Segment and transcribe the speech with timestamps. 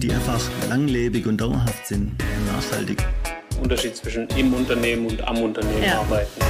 [0.00, 3.04] die einfach langlebig und dauerhaft sind und nachhaltig.
[3.62, 6.00] Unterschied zwischen im Unternehmen und am Unternehmen ja.
[6.00, 6.40] arbeiten.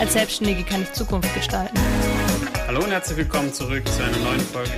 [0.00, 1.78] Als Selbstständige kann ich Zukunft gestalten.
[2.66, 4.72] Hallo und herzlich willkommen zurück zu einer neuen Folge.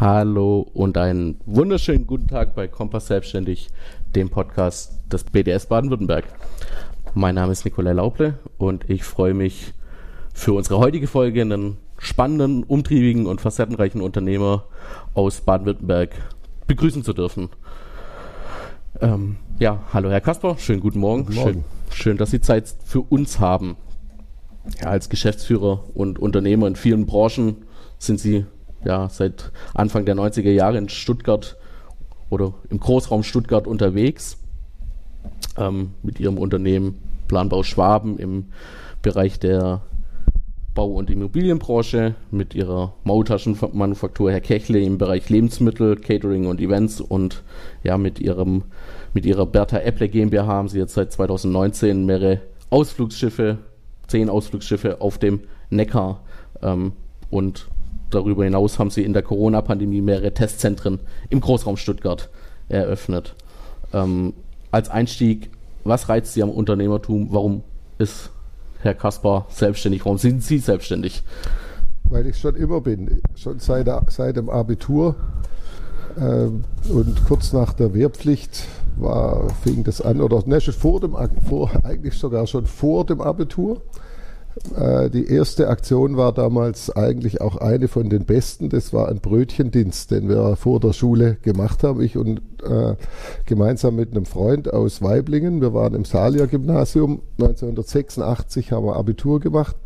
[0.00, 3.68] Hallo und einen wunderschönen guten Tag bei Kompass Selbstständig,
[4.14, 6.24] dem Podcast des BDS Baden-Württemberg.
[7.12, 9.74] Mein Name ist Nikolai Lauble und ich freue mich
[10.32, 14.64] für unsere heutige Folge einen spannenden, umtriebigen und facettenreichen Unternehmer
[15.14, 16.10] aus Baden-Württemberg
[16.66, 17.50] begrüßen zu dürfen.
[19.00, 21.26] Ähm, ja, hallo Herr Kasper, schönen guten Morgen.
[21.26, 21.64] Guten Morgen.
[21.90, 23.76] Schön, schön, dass Sie Zeit für uns haben.
[24.80, 27.64] Ja, als Geschäftsführer und Unternehmer in vielen Branchen
[27.98, 28.46] sind Sie
[28.84, 31.56] ja seit Anfang der 90er Jahre in Stuttgart
[32.30, 34.38] oder im Großraum Stuttgart unterwegs
[35.56, 38.46] ähm, mit Ihrem Unternehmen Planbau Schwaben im
[39.02, 39.82] Bereich der
[40.74, 47.44] Bau- und Immobilienbranche mit ihrer Maultaschenmanufaktur Herr Kechle im Bereich Lebensmittel, Catering und Events und
[47.84, 48.64] ja mit ihrem
[49.12, 53.58] mit ihrer Bertha Epple GmbH haben sie jetzt seit 2019 mehrere Ausflugsschiffe,
[54.08, 56.22] zehn Ausflugsschiffe auf dem Neckar
[56.60, 56.92] ähm,
[57.30, 57.68] und
[58.10, 60.98] darüber hinaus haben sie in der Corona-Pandemie mehrere Testzentren
[61.30, 62.30] im Großraum Stuttgart
[62.68, 63.36] eröffnet.
[63.92, 64.34] Ähm,
[64.72, 65.50] als Einstieg,
[65.84, 67.28] was reizt Sie am Unternehmertum?
[67.30, 67.62] Warum
[67.98, 68.30] ist
[68.84, 70.04] Herr Kaspar selbstständig?
[70.04, 71.22] Warum sind Sie selbstständig?
[72.04, 75.16] Weil ich schon immer bin, schon seit, seit dem Abitur
[76.18, 81.16] ähm, und kurz nach der Wehrpflicht war, fing das an, oder ne, vor dem,
[81.48, 83.80] vor, eigentlich sogar schon vor dem Abitur.
[84.76, 88.68] Äh, die erste Aktion war damals eigentlich auch eine von den besten.
[88.68, 92.00] Das war ein Brötchendienst, den wir vor der Schule gemacht haben.
[92.00, 92.94] Ich und äh,
[93.46, 95.60] gemeinsam mit einem Freund aus Weiblingen.
[95.60, 97.22] Wir waren im Salia-Gymnasium.
[97.38, 99.76] 1986 haben wir Abitur gemacht.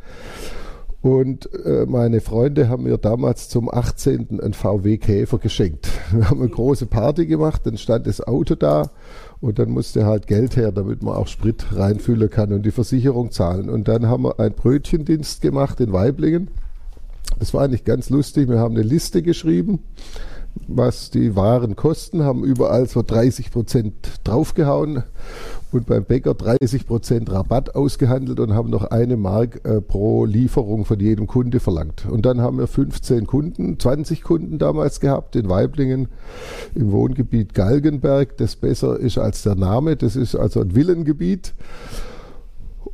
[1.01, 4.41] Und äh, meine Freunde haben mir damals zum 18.
[4.41, 5.89] einen VW Käfer geschenkt.
[6.11, 8.91] Wir haben eine große Party gemacht, dann stand das Auto da
[9.41, 13.31] und dann musste halt Geld her, damit man auch Sprit reinfüllen kann und die Versicherung
[13.31, 13.71] zahlen.
[13.71, 16.49] Und dann haben wir einen Brötchendienst gemacht in Weiblingen.
[17.39, 18.49] Das war eigentlich ganz lustig.
[18.49, 19.81] Wir haben eine Liste geschrieben
[20.67, 25.05] was die Waren kosten, haben überall so 30 Prozent draufgehauen
[25.73, 30.85] und beim Bäcker 30 Prozent Rabatt ausgehandelt und haben noch eine Mark äh, pro Lieferung
[30.85, 32.07] von jedem Kunde verlangt.
[32.07, 36.09] Und dann haben wir 15 Kunden, 20 Kunden damals gehabt in Weiblingen
[36.75, 39.97] im Wohngebiet Galgenberg, das besser ist als der Name.
[39.97, 41.55] Das ist also ein Villengebiet.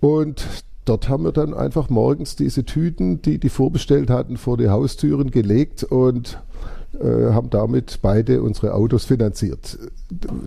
[0.01, 0.45] Und
[0.85, 5.31] dort haben wir dann einfach morgens diese Tüten, die die vorbestellt hatten, vor die Haustüren
[5.31, 6.39] gelegt und
[7.03, 9.79] haben damit beide unsere Autos finanziert.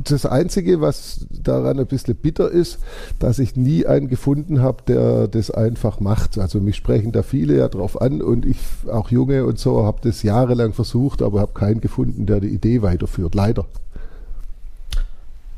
[0.03, 2.79] Das Einzige, was daran ein bisschen bitter ist,
[3.19, 6.37] dass ich nie einen gefunden habe, der das einfach macht.
[6.37, 8.57] Also mich sprechen da viele ja drauf an und ich,
[8.91, 12.81] auch Junge und so, habe das jahrelang versucht, aber habe keinen gefunden, der die Idee
[12.81, 13.35] weiterführt.
[13.35, 13.65] Leider.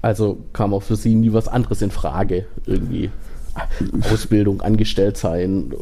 [0.02, 3.12] Also kam auch für Sie nie was anderes in Frage irgendwie.
[4.12, 5.74] Ausbildung, angestellt sein.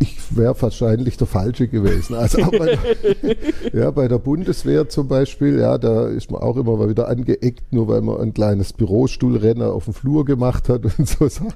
[0.00, 2.14] Ich wäre wahrscheinlich der Falsche gewesen.
[2.14, 2.78] Also bei,
[3.72, 7.72] ja, bei der Bundeswehr zum Beispiel, ja, da ist man auch immer mal wieder angeeckt,
[7.72, 11.52] nur weil man ein kleines Bürostuhlrenner auf dem Flur gemacht hat und so Sachen.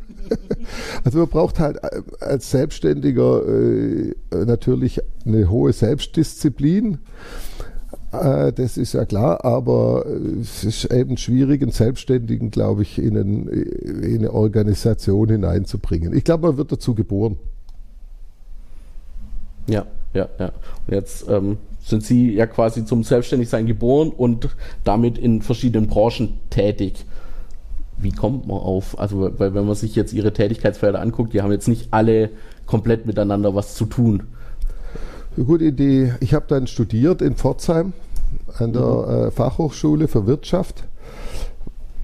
[1.05, 1.79] Also man braucht halt
[2.21, 6.99] als Selbstständiger äh, natürlich eine hohe Selbstdisziplin.
[8.13, 10.05] Äh, das ist ja klar, aber
[10.41, 16.13] es ist eben schwierig, einen Selbstständigen, glaube ich, in, einen, in, eine Organisation hineinzubringen.
[16.13, 17.37] Ich glaube, man wird dazu geboren.
[19.67, 20.53] Ja, ja, ja.
[20.87, 24.49] Und jetzt ähm, sind Sie ja quasi zum Selbstständigsein geboren und
[24.85, 27.05] damit in verschiedenen Branchen tätig.
[27.99, 28.99] Wie kommt man auf?
[28.99, 32.31] Also, weil wenn man sich jetzt Ihre Tätigkeitsfelder anguckt, die haben jetzt nicht alle
[32.67, 34.25] komplett miteinander was zu tun.
[35.37, 36.15] Eine gute Idee.
[36.21, 37.93] Ich habe dann studiert in Pforzheim
[38.59, 39.27] an der mhm.
[39.27, 40.85] äh, Fachhochschule für Wirtschaft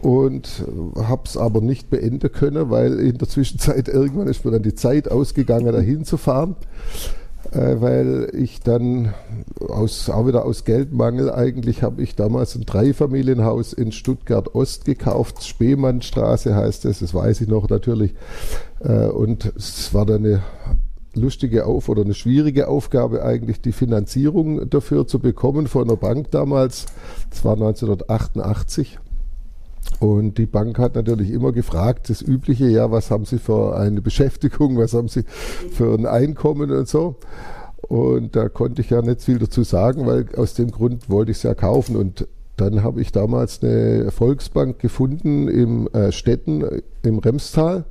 [0.01, 0.65] und
[0.97, 4.75] habe es aber nicht beenden können, weil in der Zwischenzeit irgendwann ist mir dann die
[4.75, 9.15] Zeit ausgegangen, dahin zu fahren, äh, weil ich dann
[9.61, 15.43] aus, auch wieder aus Geldmangel eigentlich habe ich damals ein Dreifamilienhaus in Stuttgart Ost gekauft,
[15.45, 18.15] Spehmannstraße heißt es, das weiß ich noch natürlich,
[18.81, 20.43] äh, und es war dann eine
[21.15, 26.31] lustige Auf oder eine schwierige Aufgabe eigentlich, die Finanzierung dafür zu bekommen von der Bank
[26.31, 26.87] damals.
[27.31, 28.99] Das war 1988.
[30.01, 34.01] Und die Bank hat natürlich immer gefragt, das übliche, ja, was haben Sie für eine
[34.01, 35.25] Beschäftigung, was haben Sie
[35.73, 37.17] für ein Einkommen und so.
[37.89, 41.39] Und da konnte ich ja nicht viel dazu sagen, weil aus dem Grund wollte ich
[41.39, 41.97] es ja kaufen.
[41.97, 47.85] Und dann habe ich damals eine Volksbank gefunden im äh, Städten im Remstal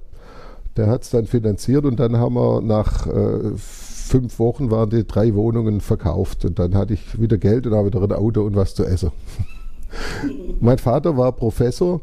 [0.77, 5.05] der hat es dann finanziert und dann haben wir nach äh, fünf Wochen waren die
[5.05, 8.55] drei Wohnungen verkauft und dann hatte ich wieder Geld und habe wieder ein Auto und
[8.55, 9.11] was zu essen.
[10.59, 12.01] Mein Vater war Professor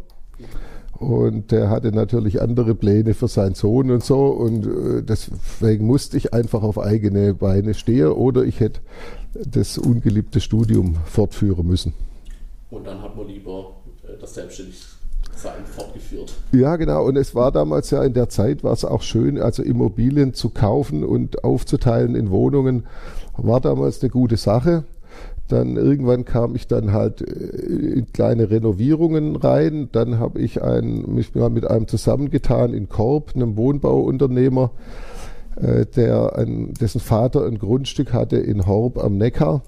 [0.98, 6.16] und der hatte natürlich andere Pläne für seinen Sohn und so und äh, deswegen musste
[6.16, 8.80] ich einfach auf eigene Beine stehen oder ich hätte
[9.34, 11.94] das ungeliebte Studium fortführen müssen.
[12.70, 13.72] Und dann hat man lieber
[14.04, 14.84] äh, das selbstständig
[15.36, 16.32] sein fortgeführt.
[16.52, 17.04] Ja, genau.
[17.04, 20.50] Und es war damals ja in der Zeit war es auch schön, also Immobilien zu
[20.50, 22.86] kaufen und aufzuteilen in Wohnungen,
[23.36, 24.84] war damals eine gute Sache.
[25.48, 29.88] Dann irgendwann kam ich dann halt äh, in kleine Renovierungen rein.
[29.92, 34.70] Dann habe ich ein, mich mal mit einem zusammengetan in Korb, einem Wohnbauunternehmer,
[35.56, 39.62] äh, der ein, dessen Vater ein Grundstück hatte in Horb am Neckar.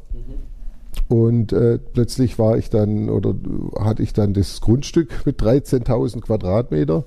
[1.08, 3.34] Und äh, plötzlich war ich dann oder
[3.78, 7.04] hatte ich dann das Grundstück mit 13.000 Quadratmeter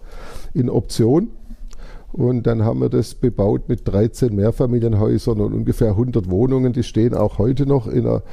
[0.54, 1.30] in Option.
[2.12, 6.74] Und dann haben wir das bebaut mit 13 Mehrfamilienhäusern und ungefähr 100 Wohnungen.
[6.74, 8.24] Die stehen auch heute noch in einer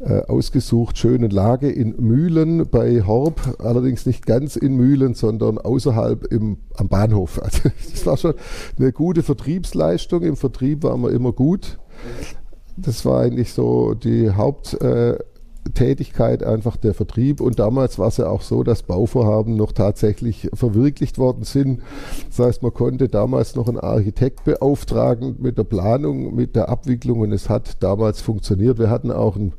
[0.00, 3.56] äh, ausgesucht schönen Lage in Mühlen bei Horb.
[3.58, 7.40] Allerdings nicht ganz in Mühlen, sondern außerhalb im, am Bahnhof.
[7.52, 8.34] Also das war schon
[8.78, 10.22] eine gute Vertriebsleistung.
[10.22, 11.78] Im Vertrieb waren wir immer gut.
[12.76, 14.80] Das war eigentlich so die Haupt...
[14.80, 15.18] Äh,
[15.74, 17.40] Tätigkeit einfach der Vertrieb.
[17.40, 21.82] Und damals war es ja auch so, dass Bauvorhaben noch tatsächlich verwirklicht worden sind.
[22.28, 27.20] Das heißt, man konnte damals noch einen Architekt beauftragen mit der Planung, mit der Abwicklung
[27.20, 28.78] und es hat damals funktioniert.
[28.78, 29.52] Wir hatten auch einen,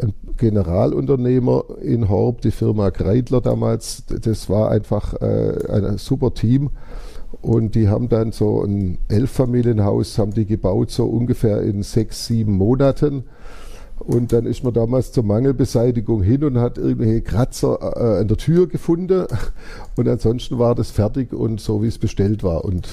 [0.00, 4.04] einen Generalunternehmer in Horb, die Firma Kreidler damals.
[4.06, 6.70] Das war einfach äh, ein super Team.
[7.42, 12.52] Und die haben dann so ein Elffamilienhaus, haben die gebaut, so ungefähr in sechs, sieben
[12.52, 13.24] Monaten.
[14.00, 18.38] Und dann ist man damals zur Mangelbeseitigung hin und hat irgendwelche Kratzer äh, an der
[18.38, 19.26] Tür gefunden.
[19.96, 22.64] Und ansonsten war das fertig und so, wie es bestellt war.
[22.64, 22.88] Und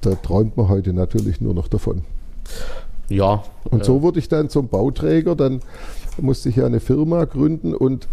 [0.00, 2.02] da träumt man heute natürlich nur noch davon.
[3.10, 3.42] Ja.
[3.64, 5.36] Und äh, so wurde ich dann zum Bauträger.
[5.36, 5.60] Dann
[6.18, 8.08] musste ich ja eine Firma gründen und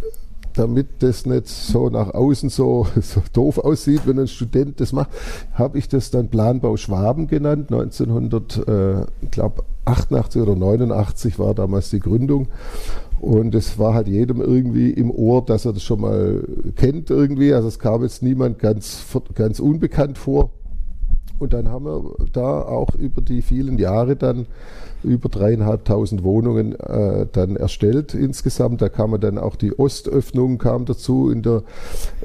[0.56, 5.10] damit das nicht so nach außen so, so doof aussieht, wenn ein Student das macht,
[5.54, 7.72] habe ich das dann Planbau Schwaben genannt.
[7.72, 12.48] 1988 oder 89 war damals die Gründung.
[13.22, 16.44] Und es war halt jedem irgendwie im Ohr, dass er das schon mal
[16.76, 17.54] kennt irgendwie.
[17.54, 19.04] Also es kam jetzt niemand ganz,
[19.34, 20.52] ganz unbekannt vor.
[21.40, 24.46] Und dann haben wir da auch über die vielen Jahre dann
[25.06, 28.82] über dreieinhalbtausend Wohnungen äh, dann erstellt insgesamt.
[28.82, 31.64] Da kam dann auch die Ostöffnung kam dazu in der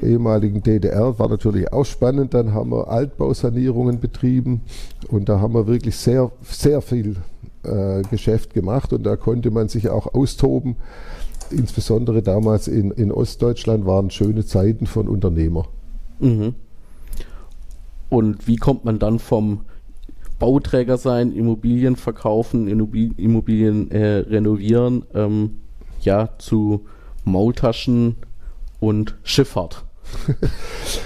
[0.01, 1.17] ehemaligen DDR.
[1.19, 2.33] War natürlich auch spannend.
[2.33, 4.61] Dann haben wir Altbausanierungen betrieben
[5.09, 7.17] und da haben wir wirklich sehr, sehr viel
[7.63, 10.75] äh, Geschäft gemacht und da konnte man sich auch austoben.
[11.51, 15.65] Insbesondere damals in, in Ostdeutschland waren schöne Zeiten von Unternehmer.
[16.19, 16.55] Mhm.
[18.09, 19.61] Und wie kommt man dann vom
[20.41, 25.61] Bauträger sein, Immobilien verkaufen, Immobilien äh, renovieren, ähm,
[26.01, 26.87] ja, zu
[27.23, 28.17] Maultaschen
[28.79, 29.85] und Schifffahrt?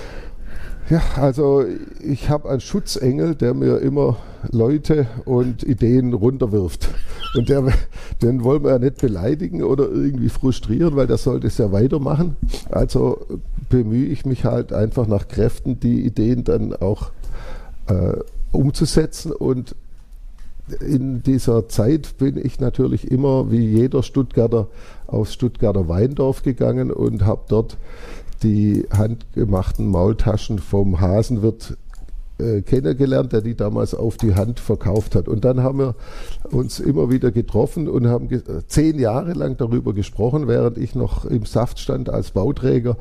[0.87, 1.65] Ja, also
[2.03, 4.17] ich habe einen Schutzengel, der mir immer
[4.51, 6.89] Leute und Ideen runterwirft.
[7.35, 7.63] Und der,
[8.21, 12.35] den wollen wir ja nicht beleidigen oder irgendwie frustrieren, weil der sollte es ja weitermachen.
[12.69, 13.17] Also
[13.67, 17.09] bemühe ich mich halt einfach nach Kräften, die Ideen dann auch
[17.87, 18.17] äh,
[18.55, 19.31] umzusetzen.
[19.31, 19.75] Und
[20.79, 24.67] in dieser Zeit bin ich natürlich immer wie jeder Stuttgarter
[25.07, 27.77] aufs Stuttgarter Weindorf gegangen und habe dort
[28.43, 31.77] die handgemachten Maultaschen vom Hasenwirt
[32.37, 35.29] äh, kennengelernt, der die damals auf die Hand verkauft hat.
[35.29, 35.95] Und dann haben wir
[36.51, 41.23] uns immer wieder getroffen und haben ge zehn Jahre lang darüber gesprochen, während ich noch
[41.23, 42.97] im Saft stand als Bauträger,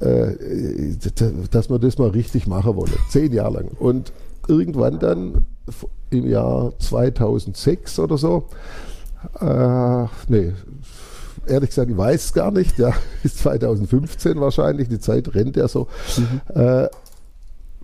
[0.00, 0.96] äh,
[1.50, 2.92] dass wir das mal richtig machen wollen.
[3.08, 3.70] Zehn Jahre lang.
[3.80, 4.12] Und
[4.48, 5.46] irgendwann dann
[6.10, 8.44] im Jahr 2006 oder so,
[9.40, 10.52] äh, nee,
[11.46, 15.68] ehrlich gesagt, ich weiß es gar nicht, ja, ist 2015 wahrscheinlich, die Zeit rennt ja
[15.68, 16.60] so, mhm.
[16.60, 16.88] äh,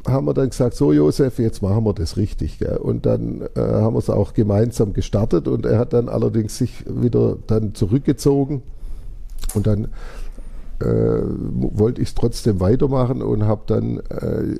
[0.06, 2.58] haben wir dann gesagt, so Josef, jetzt machen wir das richtig.
[2.58, 2.76] Gell?
[2.76, 6.84] Und dann äh, haben wir es auch gemeinsam gestartet und er hat dann allerdings sich
[6.86, 8.62] wieder dann zurückgezogen
[9.54, 9.88] und dann
[10.84, 11.22] äh,
[11.56, 14.56] wollte ich es trotzdem weitermachen und habe dann äh,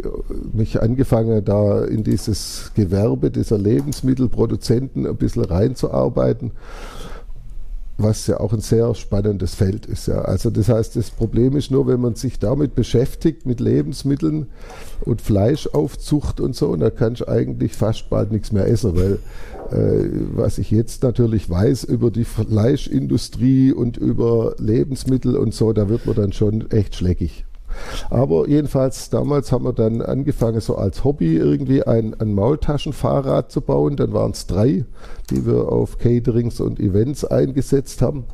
[0.52, 6.52] mich angefangen, da in dieses Gewerbe dieser Lebensmittelproduzenten ein bisschen reinzuarbeiten
[7.96, 10.08] was ja auch ein sehr spannendes Feld ist.
[10.08, 10.22] Ja.
[10.22, 14.46] Also das heißt, das Problem ist nur, wenn man sich damit beschäftigt, mit Lebensmitteln
[15.02, 19.18] und Fleischaufzucht und so, und da kannst du eigentlich fast bald nichts mehr essen, weil
[19.70, 26.06] was ich jetzt natürlich weiß über die Fleischindustrie und über Lebensmittel und so, da wird
[26.06, 27.44] man dann schon echt schleckig.
[28.10, 33.60] Aber jedenfalls, damals haben wir dann angefangen, so als Hobby irgendwie ein, ein Maultaschenfahrrad zu
[33.60, 33.96] bauen.
[33.96, 34.84] Dann waren es drei,
[35.30, 38.24] die wir auf Caterings und Events eingesetzt haben.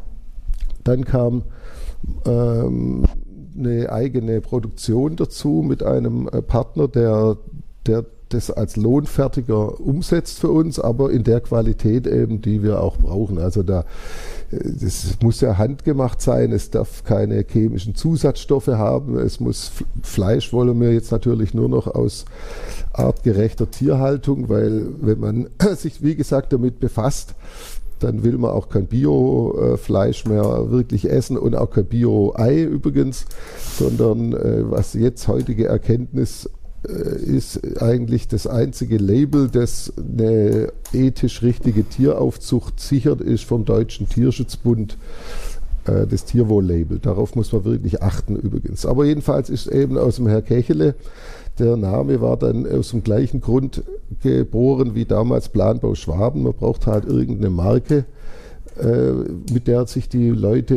[0.85, 1.45] Dann kam
[2.27, 3.05] ähm,
[3.57, 7.37] eine eigene Produktion dazu mit einem äh, Partner, der,
[7.87, 12.97] der das als lohnfertiger umsetzt für uns, aber in der Qualität eben, die wir auch
[12.97, 13.39] brauchen.
[13.39, 13.81] Also da,
[14.51, 19.73] äh, das muss ja handgemacht sein, es darf keine chemischen Zusatzstoffe haben, es muss
[20.03, 22.25] Fleisch wollen wir jetzt natürlich nur noch aus
[22.93, 27.35] artgerechter Tierhaltung, weil wenn man sich, wie gesagt, damit befasst,
[27.99, 33.27] dann will man auch kein Bio-Fleisch mehr wirklich essen und auch kein Bio-Ei übrigens,
[33.79, 36.49] sondern äh, was jetzt heutige Erkenntnis
[36.83, 44.97] ist eigentlich das einzige Label, das eine ethisch richtige Tieraufzucht sichert, ist vom Deutschen Tierschutzbund
[45.85, 46.99] äh, das Tierwohl-Label.
[46.99, 48.87] Darauf muss man wirklich achten übrigens.
[48.87, 50.95] Aber jedenfalls ist eben aus dem Herr Kechele,
[51.59, 53.83] der Name war dann aus dem gleichen Grund
[54.23, 56.43] geboren wie damals Planbau Schwaben.
[56.43, 58.07] Man braucht halt irgendeine Marke,
[58.81, 59.13] äh,
[59.53, 60.77] mit der sich die Leute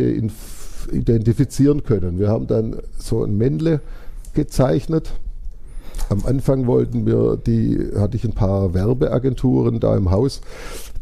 [0.92, 2.20] identifizieren können.
[2.20, 3.80] Wir haben dann so ein Männle
[4.34, 5.14] gezeichnet
[6.14, 10.42] am Anfang wollten wir, die hatte ich ein paar Werbeagenturen da im Haus,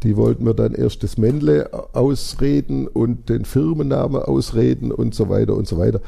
[0.03, 5.55] die wollten mir dann erst das Männle ausreden und den Firmennamen ausreden und so weiter
[5.55, 6.01] und so weiter.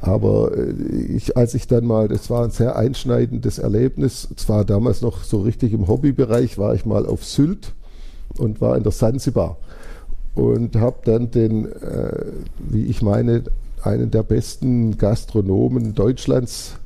[0.00, 0.72] Aber äh,
[1.14, 5.42] ich, als ich dann mal, das war ein sehr einschneidendes Erlebnis, zwar damals noch so
[5.42, 7.74] richtig im Hobbybereich, war ich mal auf Sylt
[8.38, 9.58] und war in der Sansibar
[10.34, 12.24] und habe dann den, äh,
[12.58, 13.44] wie ich meine,
[13.82, 16.78] einen der besten Gastronomen Deutschlands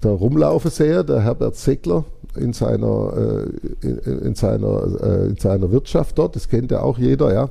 [0.00, 2.04] da rumlaufen sehe, der Herbert Seckler
[2.36, 6.98] in seiner, äh, in, in, seiner, äh, in seiner Wirtschaft dort, das kennt ja auch
[6.98, 7.50] jeder, ja,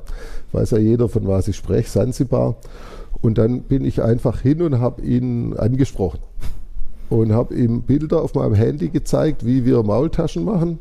[0.52, 2.56] weiß ja jeder, von was ich spreche, Sansibar.
[3.20, 6.20] Und dann bin ich einfach hin und habe ihn angesprochen
[7.10, 10.78] und habe ihm Bilder auf meinem Handy gezeigt, wie wir Maultaschen machen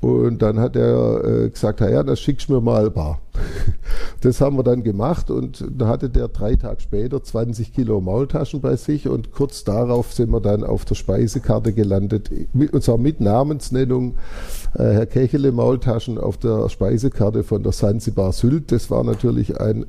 [0.00, 3.20] und dann hat er äh, gesagt, ja, das schickst mir mal ein paar.
[4.22, 8.60] Das haben wir dann gemacht und da hatte der drei Tage später 20 Kilo Maultaschen
[8.60, 12.98] bei sich und kurz darauf sind wir dann auf der Speisekarte gelandet, mit, und zwar
[12.98, 14.16] mit Namensnennung
[14.74, 18.72] äh, Herr Kechele Maultaschen auf der Speisekarte von der Sansibar Sylt.
[18.72, 19.86] Das war natürlich ein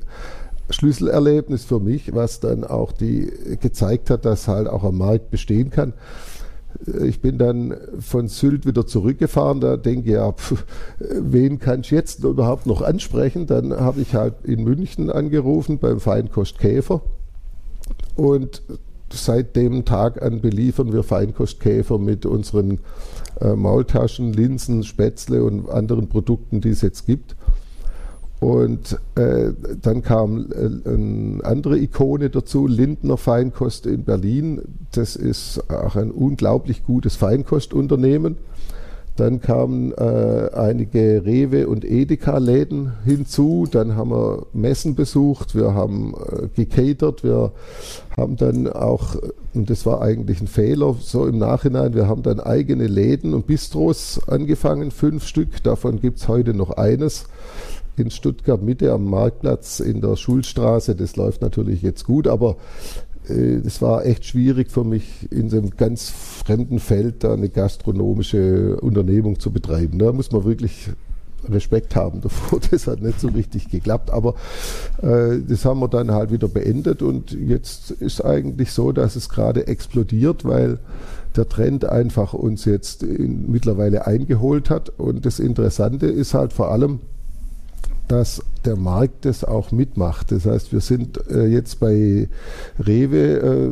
[0.70, 5.70] Schlüsselerlebnis für mich, was dann auch die gezeigt hat, dass halt auch am Markt bestehen
[5.70, 5.92] kann.
[7.04, 9.60] Ich bin dann von Sylt wieder zurückgefahren.
[9.60, 10.64] Da denke ich, ja, pf,
[10.98, 13.46] wen kann ich jetzt überhaupt noch ansprechen?
[13.46, 17.02] Dann habe ich halt in München angerufen beim Feinkost Käfer.
[18.16, 18.62] Und
[19.12, 22.80] seit dem Tag an beliefern wir Feinkostkäfer mit unseren
[23.40, 27.36] äh, Maultaschen, Linsen, Spätzle und anderen Produkten, die es jetzt gibt.
[28.42, 34.62] Und äh, dann kam äh, eine andere Ikone dazu, Lindner Feinkost in Berlin.
[34.90, 38.38] Das ist auch ein unglaublich gutes Feinkostunternehmen.
[39.14, 43.68] Dann kamen äh, einige Rewe und Edeka-Läden hinzu.
[43.70, 47.52] Dann haben wir Messen besucht, wir haben äh, gecatert, wir
[48.16, 49.14] haben dann auch,
[49.54, 53.46] und das war eigentlich ein Fehler, so im Nachhinein, wir haben dann eigene Läden und
[53.46, 55.62] Bistros angefangen, fünf Stück.
[55.62, 57.26] Davon gibt es heute noch eines
[57.96, 60.94] in Stuttgart Mitte am Marktplatz in der Schulstraße.
[60.94, 62.56] Das läuft natürlich jetzt gut, aber
[63.24, 67.48] es äh, war echt schwierig für mich, in so einem ganz fremden Feld da eine
[67.48, 69.98] gastronomische Unternehmung zu betreiben.
[69.98, 70.90] Da muss man wirklich
[71.48, 72.60] Respekt haben davor.
[72.70, 74.34] Das hat nicht so richtig geklappt, aber
[75.02, 79.28] äh, das haben wir dann halt wieder beendet und jetzt ist eigentlich so, dass es
[79.28, 80.78] gerade explodiert, weil
[81.36, 84.90] der Trend einfach uns jetzt in, mittlerweile eingeholt hat.
[84.98, 87.00] Und das Interessante ist halt vor allem,
[88.08, 90.32] dass der Markt das auch mitmacht.
[90.32, 92.28] Das heißt, wir sind äh, jetzt bei
[92.78, 93.70] Rewe äh,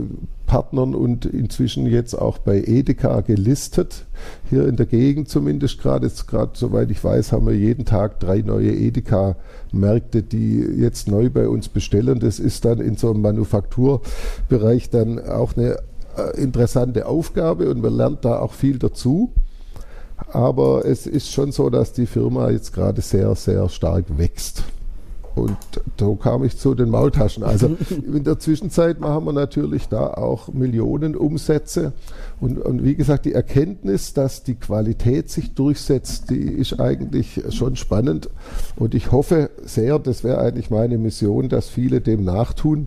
[0.51, 4.07] Partnern und inzwischen jetzt auch bei Edeka gelistet.
[4.49, 8.39] Hier in der Gegend zumindest gerade, gerade soweit ich weiß, haben wir jeden Tag drei
[8.41, 12.19] neue Edeka-Märkte, die jetzt neu bei uns bestellen.
[12.19, 15.77] Das ist dann in so einem Manufakturbereich dann auch eine
[16.17, 19.33] äh, interessante Aufgabe und man lernt da auch viel dazu.
[20.29, 24.65] Aber es ist schon so, dass die Firma jetzt gerade sehr, sehr stark wächst.
[25.35, 25.57] Und
[25.99, 27.45] so kam ich zu den Maultaschen.
[27.45, 31.93] Also in der Zwischenzeit machen wir natürlich da auch Millionen Umsätze.
[32.41, 37.77] Und, und, wie gesagt, die Erkenntnis, dass die Qualität sich durchsetzt, die ist eigentlich schon
[37.77, 38.31] spannend.
[38.77, 42.87] Und ich hoffe sehr, das wäre eigentlich meine Mission, dass viele dem nachtun,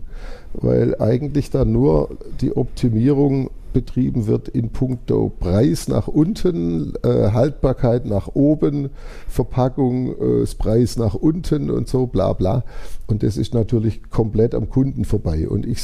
[0.54, 8.06] weil eigentlich dann nur die Optimierung betrieben wird in puncto Preis nach unten, äh, Haltbarkeit
[8.06, 8.88] nach oben,
[9.28, 12.64] Verpackung, äh, Preis nach unten und so, bla bla.
[13.06, 15.46] Und das ist natürlich komplett am Kunden vorbei.
[15.46, 15.82] Und ich,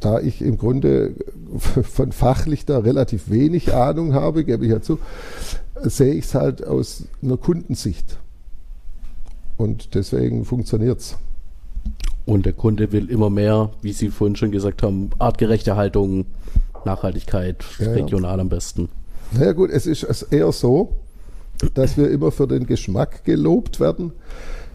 [0.00, 1.14] da ich im Grunde
[1.58, 4.98] von fachlich da relativ wenig Ahnung habe, gebe ich ja zu,
[5.82, 8.18] sehe ich es halt aus einer Kundensicht.
[9.56, 11.16] Und deswegen funktioniert es.
[12.26, 16.26] Und der Kunde will immer mehr, wie Sie vorhin schon gesagt haben, artgerechte Haltung,
[16.84, 18.42] Nachhaltigkeit, ja, regional ja.
[18.42, 18.88] am besten.
[19.32, 20.96] Naja gut, es ist eher so,
[21.74, 24.12] dass wir immer für den Geschmack gelobt werden.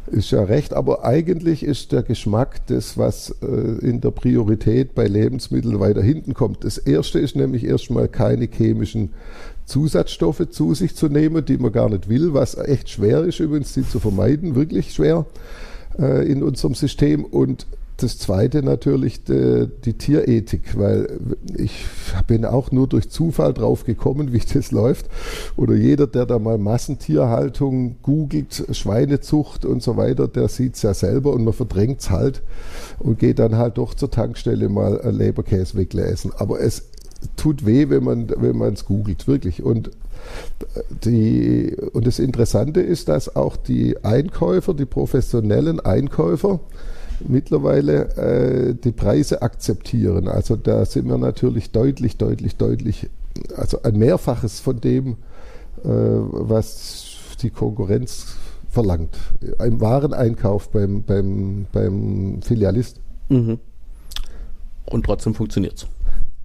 [0.07, 3.45] Ist ja recht, aber eigentlich ist der Geschmack das, was äh,
[3.87, 6.65] in der Priorität bei Lebensmitteln weiter hinten kommt.
[6.65, 9.11] Das erste ist nämlich erstmal keine chemischen
[9.65, 13.73] Zusatzstoffe zu sich zu nehmen, die man gar nicht will, was echt schwer ist übrigens,
[13.73, 15.25] die zu vermeiden, wirklich schwer
[15.97, 17.23] äh, in unserem System.
[17.23, 17.65] Und
[18.03, 21.07] das zweite natürlich die, die, Tierethik, weil
[21.55, 21.85] ich
[22.27, 25.07] bin auch nur durch Zufall drauf gekommen, wie das läuft.
[25.55, 30.93] Oder jeder, der da mal Massentierhaltung googelt, Schweinezucht und so weiter, der sieht es ja
[30.93, 32.41] selber und man verdrängt es halt
[32.99, 36.31] und geht dann halt doch zur Tankstelle mal Leberkäse weglesen.
[36.37, 36.83] Aber es
[37.35, 39.63] tut weh, wenn man wenn es googelt, wirklich.
[39.63, 39.91] Und
[41.05, 46.59] die, und das Interessante ist, dass auch die Einkäufer, die professionellen Einkäufer,
[47.27, 50.27] mittlerweile äh, die Preise akzeptieren.
[50.27, 53.09] Also da sind wir natürlich deutlich, deutlich, deutlich,
[53.55, 55.17] also ein Mehrfaches von dem,
[55.83, 58.35] äh, was die Konkurrenz
[58.69, 59.17] verlangt.
[59.59, 62.99] Im Wareneinkauf beim, beim, beim Filialist.
[63.29, 63.59] Mhm.
[64.85, 65.87] Und trotzdem funktioniert es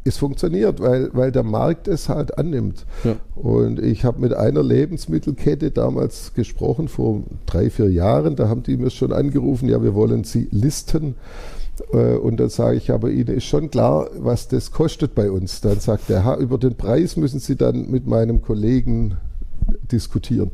[0.09, 2.85] es funktioniert, weil, weil der Markt es halt annimmt.
[3.05, 3.17] Ja.
[3.37, 8.77] Und ich habe mit einer Lebensmittelkette damals gesprochen, vor drei, vier Jahren, da haben die
[8.77, 11.15] mir schon angerufen, ja, wir wollen sie listen.
[11.93, 15.61] Äh, und dann sage ich, aber Ihnen ist schon klar, was das kostet bei uns.
[15.61, 19.17] Dann sagt er, über den Preis müssen Sie dann mit meinem Kollegen
[19.91, 20.51] diskutieren.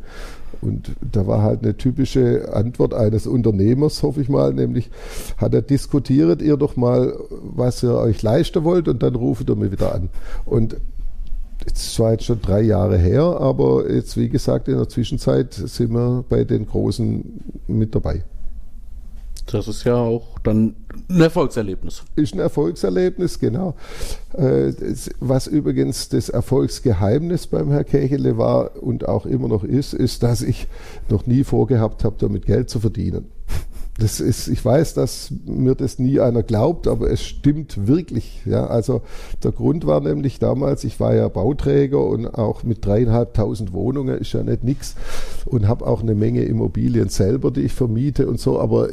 [0.64, 4.90] Und da war halt eine typische Antwort eines Unternehmers, hoffe ich mal, nämlich
[5.36, 9.56] hat er diskutiert ihr doch mal, was ihr euch leisten wollt und dann ruft er
[9.56, 10.08] mir wieder an.
[10.46, 10.76] Und
[11.72, 15.92] es war jetzt schon drei Jahre her, aber jetzt, wie gesagt, in der Zwischenzeit sind
[15.92, 17.24] wir bei den Großen
[17.66, 18.24] mit dabei.
[19.46, 20.74] Das ist ja auch dann
[21.08, 22.02] ein Erfolgserlebnis.
[22.16, 23.74] Ist ein Erfolgserlebnis, genau.
[24.32, 24.72] Äh,
[25.20, 30.40] was übrigens das Erfolgsgeheimnis beim Herr Kechele war und auch immer noch ist, ist, dass
[30.40, 30.66] ich
[31.08, 33.26] noch nie vorgehabt habe, damit Geld zu verdienen.
[33.98, 38.42] Das ist, ich weiß, dass mir das nie einer glaubt, aber es stimmt wirklich.
[38.44, 39.02] Ja, also
[39.44, 44.32] der Grund war nämlich damals, ich war ja Bauträger und auch mit dreieinhalbtausend Wohnungen ist
[44.32, 44.96] ja nicht nix
[45.46, 48.58] und habe auch eine Menge Immobilien selber, die ich vermiete und so.
[48.58, 48.88] Aber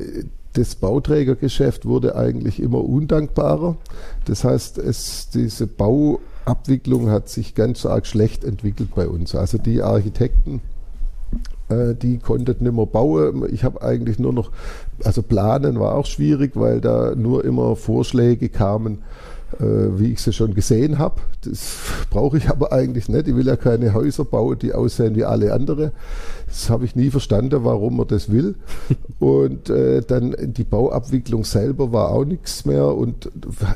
[0.53, 3.77] das Bauträgergeschäft wurde eigentlich immer undankbarer.
[4.25, 9.33] Das heißt, es, diese Bauabwicklung hat sich ganz arg schlecht entwickelt bei uns.
[9.33, 10.61] Also die Architekten,
[11.69, 13.47] äh, die konnten nicht mehr bauen.
[13.51, 14.51] Ich habe eigentlich nur noch,
[15.03, 18.99] also planen war auch schwierig, weil da nur immer Vorschläge kamen
[19.59, 21.21] wie ich sie schon gesehen habe.
[21.43, 21.77] Das
[22.09, 23.27] brauche ich aber eigentlich nicht.
[23.27, 25.91] Ich will ja keine Häuser bauen, die aussehen wie alle andere.
[26.47, 28.55] Das habe ich nie verstanden, warum man das will.
[29.19, 33.29] Und äh, dann die Bauabwicklung selber war auch nichts mehr und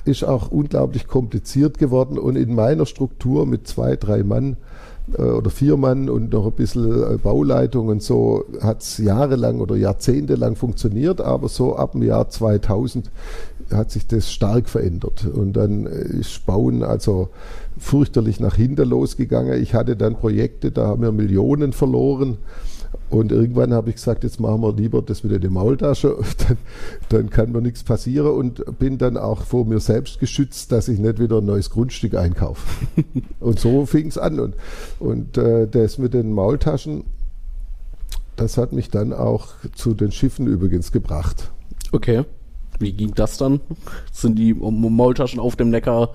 [0.06, 2.18] ist auch unglaublich kompliziert geworden.
[2.18, 4.58] Und in meiner Struktur mit zwei, drei Mann
[5.18, 9.60] äh, oder vier Mann und noch ein bisschen äh, Bauleitung und so hat es jahrelang
[9.60, 13.12] oder jahrzehntelang funktioniert, aber so ab dem Jahr 2000
[13.72, 15.26] hat sich das stark verändert.
[15.26, 17.30] Und dann ist Bauen also
[17.78, 19.62] fürchterlich nach hinten losgegangen.
[19.62, 22.38] Ich hatte dann Projekte, da haben wir Millionen verloren.
[23.10, 26.58] Und irgendwann habe ich gesagt, jetzt machen wir lieber das mit der Maultasche, dann,
[27.10, 31.00] dann kann mir nichts passieren und bin dann auch vor mir selbst geschützt, dass ich
[31.00, 32.66] nicht wieder ein neues Grundstück einkaufe.
[33.40, 34.40] und so fing es an.
[34.40, 34.56] Und,
[35.00, 37.04] und äh, das mit den Maultaschen,
[38.36, 41.52] das hat mich dann auch zu den Schiffen übrigens gebracht.
[41.92, 42.26] Okay.
[42.80, 43.62] Wie ging das dann?
[44.12, 46.10] Sind die Maultaschen auf dem Neckar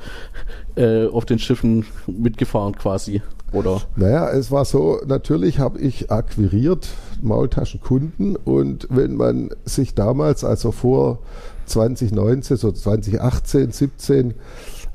[0.76, 3.22] äh, auf den Schiffen mitgefahren quasi?
[3.52, 3.80] Oder?
[3.96, 6.88] Naja, es war so, natürlich habe ich akquiriert
[7.20, 11.18] Maultaschenkunden und wenn man sich damals, also vor
[11.66, 14.34] 2019, so 2018, 17,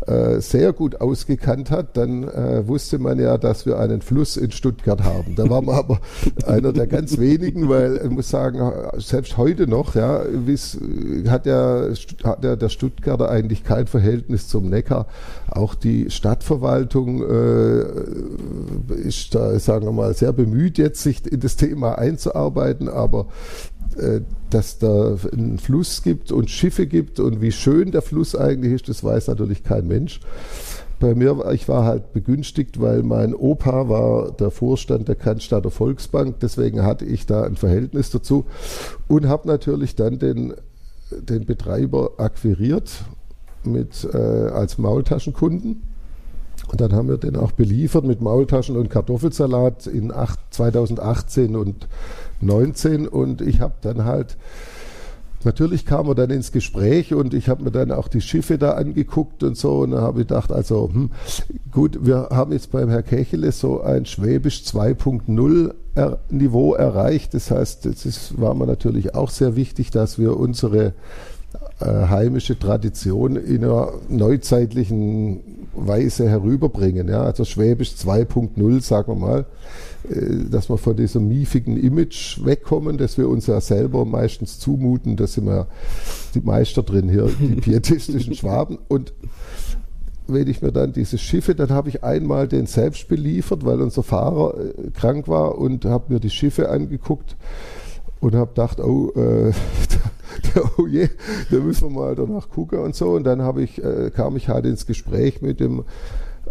[0.07, 4.51] äh, sehr gut ausgekannt hat, dann äh, wusste man ja, dass wir einen Fluss in
[4.51, 5.35] Stuttgart haben.
[5.35, 5.99] Da war man aber
[6.45, 10.23] einer der ganz wenigen, weil ich muss sagen, selbst heute noch, ja,
[11.27, 15.07] hat der, hat der, der Stuttgarter eigentlich kein Verhältnis zum Neckar.
[15.49, 17.85] Auch die Stadtverwaltung äh,
[19.07, 23.27] ist da, sagen wir mal, sehr bemüht, jetzt sich in das Thema einzuarbeiten, aber
[24.49, 28.89] dass da einen Fluss gibt und Schiffe gibt und wie schön der Fluss eigentlich ist,
[28.89, 30.19] das weiß natürlich kein Mensch.
[30.99, 36.39] bei mir, ich war halt begünstigt, weil mein Opa war der Vorstand der Cannstatter Volksbank,
[36.39, 38.45] deswegen hatte ich da ein Verhältnis dazu
[39.07, 40.53] und habe natürlich dann den,
[41.11, 43.03] den Betreiber akquiriert
[43.63, 45.83] mit, äh, als Maultaschenkunden.
[46.67, 51.87] Und dann haben wir den auch beliefert mit Maultaschen und Kartoffelsalat in acht, 2018 und
[52.39, 54.37] 2019 und ich habe dann halt
[55.43, 58.71] Natürlich kam er dann ins Gespräch und ich habe mir dann auch die Schiffe da
[58.71, 61.11] angeguckt und so und da habe ich gedacht, also hm,
[61.71, 67.35] gut, wir haben jetzt beim Herr Kechele so ein Schwäbisch 2.0 er Niveau erreicht.
[67.35, 70.93] Das heißt, es war mir natürlich auch sehr wichtig, dass wir unsere
[71.81, 77.09] heimische Tradition in einer neuzeitlichen Weise herüberbringen.
[77.09, 77.23] Ja?
[77.23, 79.45] Also Schwäbisch 2.0, sagen wir mal.
[80.09, 85.15] Äh, dass wir von diesem miefigen Image wegkommen, das wir uns ja selber meistens zumuten.
[85.15, 85.67] Da sind wir
[86.33, 88.77] die Meister drin hier, die pietistischen Schwaben.
[88.87, 89.13] Und
[90.27, 94.03] wenn ich mir dann diese Schiffe, dann habe ich einmal den selbst beliefert, weil unser
[94.03, 97.35] Fahrer äh, krank war und habe mir die Schiffe angeguckt
[98.19, 99.51] und habe gedacht, oh, äh,
[100.77, 101.09] oh je,
[101.51, 103.11] da müssen wir mal danach gucken und so.
[103.11, 105.83] Und dann ich, äh, kam ich halt ins Gespräch mit dem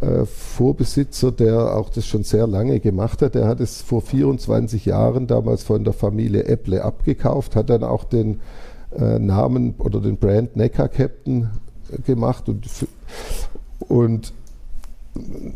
[0.01, 3.35] äh, Vorbesitzer, der auch das schon sehr lange gemacht hat.
[3.35, 8.05] Der hat es vor 24 Jahren damals von der Familie Epple abgekauft, hat dann auch
[8.05, 8.41] den
[8.99, 11.51] äh, Namen oder den Brand Neckar Captain
[12.05, 12.67] gemacht und,
[13.81, 14.33] und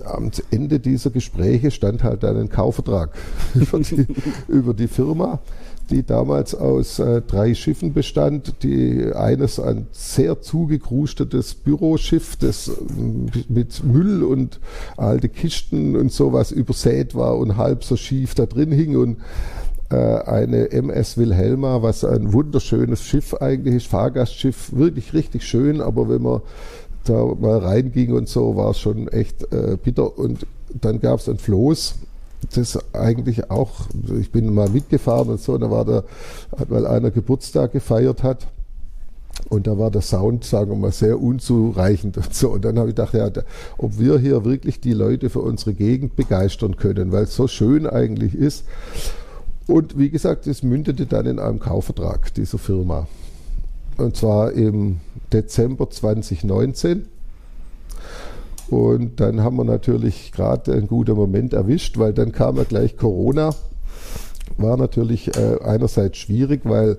[0.05, 3.11] am Ende dieser Gespräche stand halt dann ein Kaufvertrag
[3.55, 4.07] über die,
[4.47, 5.41] über die Firma
[5.91, 8.63] die damals aus äh, drei Schiffen bestand.
[8.63, 12.73] Die eines ein sehr zugekrustetes Büroschiff, das äh,
[13.49, 14.61] mit Müll und
[14.97, 19.19] alte Kisten und sowas übersät war und halb so schief da drin hing und
[19.91, 26.09] äh, eine MS Wilhelma, was ein wunderschönes Schiff eigentlich ist, Fahrgastschiff, wirklich richtig schön, aber
[26.09, 26.43] wenn man
[27.05, 30.19] da mal reinging und so, war es schon echt äh, bitter.
[30.19, 30.47] Und
[30.81, 31.95] dann gab es ein Floß,
[32.55, 33.73] das eigentlich auch,
[34.19, 36.05] ich bin mal mitgefahren und so, da war der,
[36.69, 38.49] weil einer Geburtstag gefeiert hat.
[39.49, 42.51] Und da war der Sound, sagen wir mal, sehr unzureichend und so.
[42.51, 43.31] Und dann habe ich gedacht, ja,
[43.79, 47.87] ob wir hier wirklich die Leute für unsere Gegend begeistern können, weil es so schön
[47.87, 48.65] eigentlich ist.
[49.69, 53.07] Und wie gesagt, es mündete dann in einem Kaufvertrag dieser Firma.
[53.97, 54.99] Und zwar im
[55.33, 57.07] Dezember 2019.
[58.71, 62.97] Und dann haben wir natürlich gerade einen guten Moment erwischt, weil dann kam ja gleich
[62.97, 63.55] Corona.
[64.57, 66.99] War natürlich äh, einerseits schwierig, weil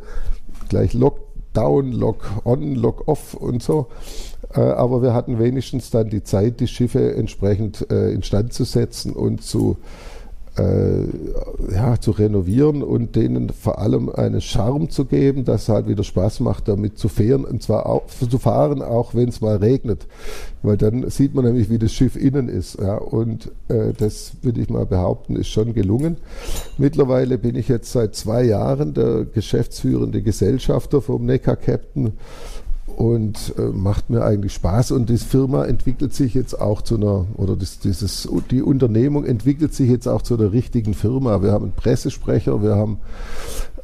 [0.69, 3.87] gleich Lockdown, Lock-on, Lock-off und so.
[4.53, 9.13] Äh, aber wir hatten wenigstens dann die Zeit, die Schiffe entsprechend äh, instand zu setzen
[9.13, 9.77] und zu
[10.59, 15.87] äh, ja, zu renovieren und denen vor allem einen Charme zu geben, dass es halt
[15.87, 19.57] wieder Spaß macht, damit zu fahren und zwar auch zu fahren, auch wenn es mal
[19.57, 20.07] regnet,
[20.63, 22.79] weil dann sieht man nämlich, wie das Schiff innen ist.
[22.79, 26.17] Ja, und äh, das würde ich mal behaupten, ist schon gelungen.
[26.77, 32.13] Mittlerweile bin ich jetzt seit zwei Jahren der geschäftsführende Gesellschafter vom Neckar Captain
[32.99, 34.91] und äh, macht mir eigentlich Spaß.
[34.91, 39.73] Und die Firma entwickelt sich jetzt auch zu einer, oder das, dieses, die Unternehmung entwickelt
[39.73, 41.41] sich jetzt auch zu einer richtigen Firma.
[41.41, 42.97] Wir haben einen Pressesprecher, wir haben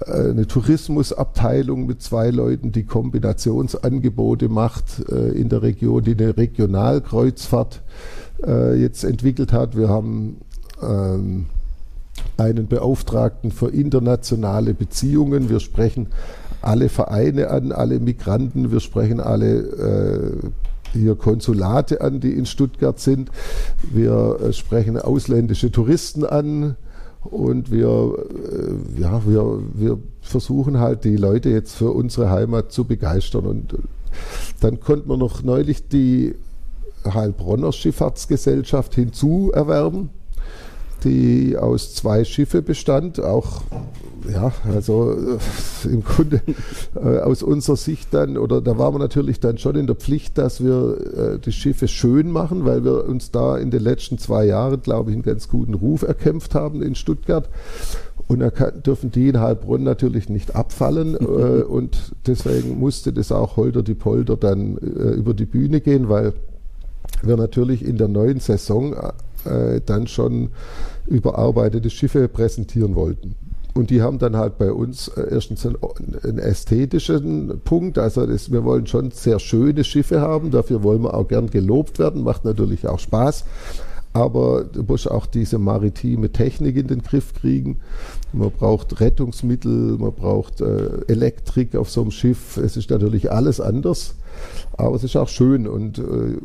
[0.05, 6.35] äh, eine Tourismusabteilung mit zwei Leuten, die Kombinationsangebote macht äh, in der Region, die eine
[6.35, 7.83] Regionalkreuzfahrt
[8.45, 9.77] äh, jetzt entwickelt hat.
[9.77, 10.41] Wir haben
[10.83, 11.45] ähm,
[12.35, 15.49] einen Beauftragten für internationale Beziehungen.
[15.49, 16.07] Wir sprechen
[16.65, 20.49] alle Vereine an, alle Migranten, wir sprechen alle äh,
[20.93, 23.29] hier Konsulate an, die in Stuttgart sind.
[23.81, 26.75] Wir äh, sprechen ausländische Touristen an
[27.23, 32.85] und wir, äh, ja, wir, wir versuchen halt die Leute jetzt für unsere Heimat zu
[32.85, 33.45] begeistern.
[33.45, 33.77] Und äh,
[34.61, 36.35] dann konnten wir noch neulich die
[37.05, 40.09] Heilbronner Schifffahrtsgesellschaft hinzuerwerben
[41.05, 43.61] die aus zwei Schiffe bestand, auch
[44.31, 46.41] ja, also äh, im Grunde
[46.95, 50.37] äh, aus unserer Sicht dann, oder da waren wir natürlich dann schon in der Pflicht,
[50.37, 50.97] dass wir
[51.35, 55.11] äh, die Schiffe schön machen, weil wir uns da in den letzten zwei Jahren, glaube
[55.11, 57.49] ich, einen ganz guten Ruf erkämpft haben in Stuttgart.
[58.27, 61.15] Und da kann, dürfen die in Heilbronn natürlich nicht abfallen.
[61.19, 66.09] äh, und deswegen musste das auch Holder die Polder dann äh, über die Bühne gehen,
[66.09, 66.33] weil
[67.21, 68.95] wir natürlich in der neuen Saison
[69.45, 70.49] äh, dann schon
[71.07, 73.35] überarbeitete Schiffe präsentieren wollten.
[73.77, 77.97] Und die haben dann halt bei uns äh, erstens einen, ästhetischen Punkt.
[77.97, 80.49] Also das, wir wollen schon sehr schöne Schiffe haben.
[80.49, 82.23] Dafür wollen wir auch gern gelobt werden.
[82.23, 83.43] Macht natürlich auch Spaß.
[84.13, 87.79] Aber du musst auch diese maritime Technik in den Griff kriegen.
[88.31, 92.55] Man braucht Rettungsmittel, man braucht äh, Elektrik auf so einem Schiff.
[92.55, 94.15] Es ist natürlich alles anders.
[94.77, 96.37] Aber es ist auch schön und äh,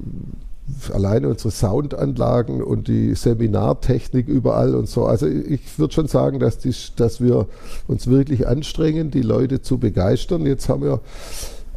[0.93, 5.07] alleine unsere Soundanlagen und die Seminartechnik überall und so.
[5.07, 7.47] Also ich würde schon sagen, dass, die, dass wir
[7.87, 10.47] uns wirklich anstrengen, die Leute zu begeistern.
[10.47, 11.01] Jetzt haben wir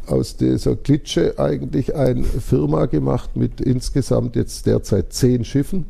[0.06, 5.86] aus dieser Klitsche eigentlich eine Firma gemacht mit insgesamt jetzt derzeit zehn Schiffen.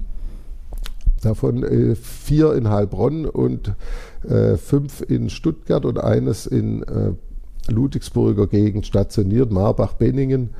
[1.22, 3.74] Davon äh, vier in Heilbronn und
[4.28, 7.12] äh, fünf in Stuttgart und eines in äh,
[7.72, 10.50] Ludwigsburger Gegend stationiert, Marbach-Benningen.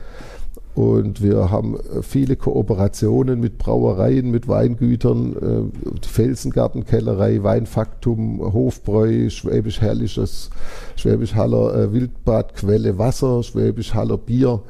[0.74, 10.50] Und wir haben viele Kooperationen mit Brauereien, mit Weingütern, äh, Felsengartenkellerei, Weinfaktum, Hofbräu, Schwäbisch Herrliches,
[10.96, 14.62] Schwäbisch Haller äh, Wildbadquelle Wasser, Schwäbisch Haller Bier.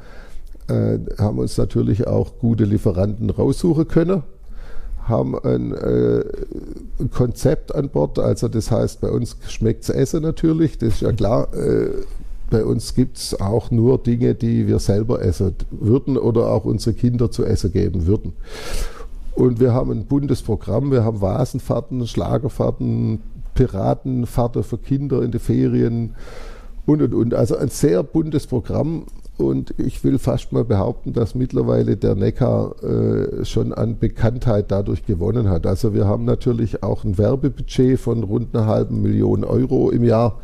[0.67, 4.23] Äh, haben uns natürlich auch gute Lieferanten raussuchen können
[5.07, 6.23] haben ein, äh,
[7.11, 8.19] Konzept an Bord.
[8.19, 11.53] Also das heißt, bei uns schmeckt es Essen natürlich, das ist ja klar.
[11.53, 11.89] Äh,
[12.49, 16.95] bei uns gibt es auch nur Dinge, die wir selber essen würden oder auch unsere
[16.95, 18.33] Kinder zu essen geben würden.
[19.33, 20.91] Und wir haben ein buntes Programm.
[20.91, 23.19] Wir haben Vasenfahrten, Schlagerfahrten,
[23.53, 26.15] Piratenfahrten für Kinder in die Ferien
[26.85, 27.33] und und und.
[27.33, 29.05] Also ein sehr buntes Programm.
[29.37, 35.05] Und ich will fast mal behaupten, dass mittlerweile der Neckar äh, schon an Bekanntheit dadurch
[35.05, 35.67] gewonnen hat.
[35.67, 40.39] Also wir haben natürlich auch ein Werbebudget von rund einer halben Million Euro im Jahr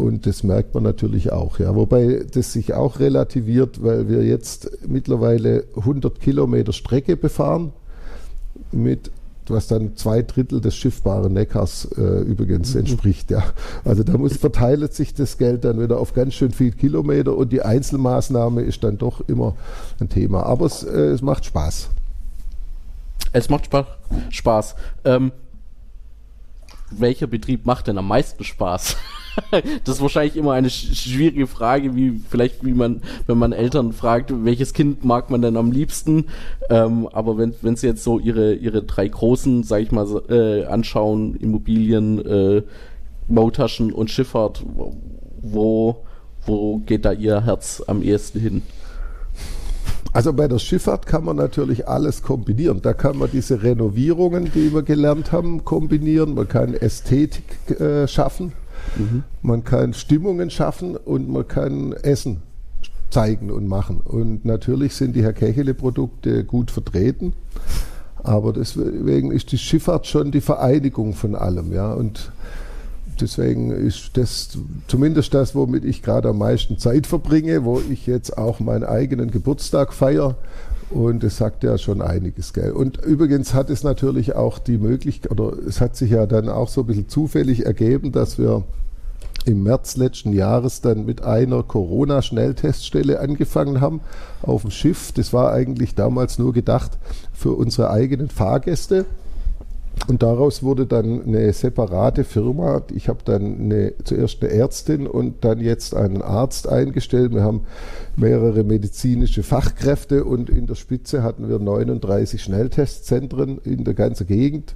[0.00, 1.74] und das merkt man natürlich auch, ja.
[1.74, 7.72] Wobei das sich auch relativiert, weil wir jetzt mittlerweile 100 Kilometer Strecke befahren
[8.72, 9.10] mit
[9.50, 12.80] was dann zwei Drittel des schiffbaren Neckars äh, übrigens mhm.
[12.80, 13.30] entspricht.
[13.30, 13.42] Ja.
[13.84, 17.52] Also da muss verteilt sich das Geld dann wieder auf ganz schön viel Kilometer und
[17.52, 19.56] die Einzelmaßnahme ist dann doch immer
[20.00, 20.44] ein Thema.
[20.44, 21.90] Aber es, äh, es macht Spaß.
[23.32, 23.86] Es macht Spaß.
[24.30, 24.74] Spaß.
[25.04, 25.32] Ähm,
[26.90, 28.96] welcher Betrieb macht denn am meisten Spaß?
[29.84, 34.32] das ist wahrscheinlich immer eine schwierige Frage, wie vielleicht wie man, wenn man Eltern fragt,
[34.44, 36.26] welches Kind mag man denn am liebsten.
[36.68, 40.64] Ähm, aber wenn, wenn sie jetzt so ihre, ihre drei großen, sag ich mal, äh,
[40.66, 42.62] anschauen, Immobilien, äh,
[43.28, 44.64] Bautaschen und Schifffahrt,
[45.42, 46.04] wo,
[46.44, 48.62] wo geht da ihr Herz am ehesten hin?
[50.12, 52.82] Also bei der Schifffahrt kann man natürlich alles kombinieren.
[52.82, 56.34] Da kann man diese Renovierungen, die wir gelernt haben, kombinieren.
[56.34, 58.52] Man kann Ästhetik äh, schaffen.
[58.96, 59.22] Mhm.
[59.42, 62.42] Man kann Stimmungen schaffen und man kann Essen
[63.10, 64.00] zeigen und machen.
[64.00, 67.34] Und natürlich sind die Herr Kechele-Produkte gut vertreten.
[68.22, 71.72] Aber deswegen ist die Schifffahrt schon die Vereinigung von allem.
[71.72, 71.92] Ja?
[71.92, 72.32] Und
[73.20, 78.36] deswegen ist das zumindest das, womit ich gerade am meisten Zeit verbringe, wo ich jetzt
[78.38, 80.36] auch meinen eigenen Geburtstag feiere.
[80.90, 82.72] Und es sagt ja schon einiges, gell.
[82.72, 86.68] Und übrigens hat es natürlich auch die Möglichkeit, oder es hat sich ja dann auch
[86.68, 88.64] so ein bisschen zufällig ergeben, dass wir
[89.46, 94.00] im März letzten Jahres dann mit einer Corona-Schnellteststelle angefangen haben
[94.42, 95.12] auf dem Schiff.
[95.12, 96.98] Das war eigentlich damals nur gedacht
[97.32, 99.06] für unsere eigenen Fahrgäste.
[100.08, 102.82] Und daraus wurde dann eine separate Firma.
[102.92, 107.32] Ich habe dann eine, zuerst eine Ärztin und dann jetzt einen Arzt eingestellt.
[107.32, 107.62] Wir haben
[108.16, 114.74] mehrere medizinische Fachkräfte und in der Spitze hatten wir 39 Schnelltestzentren in der ganzen Gegend.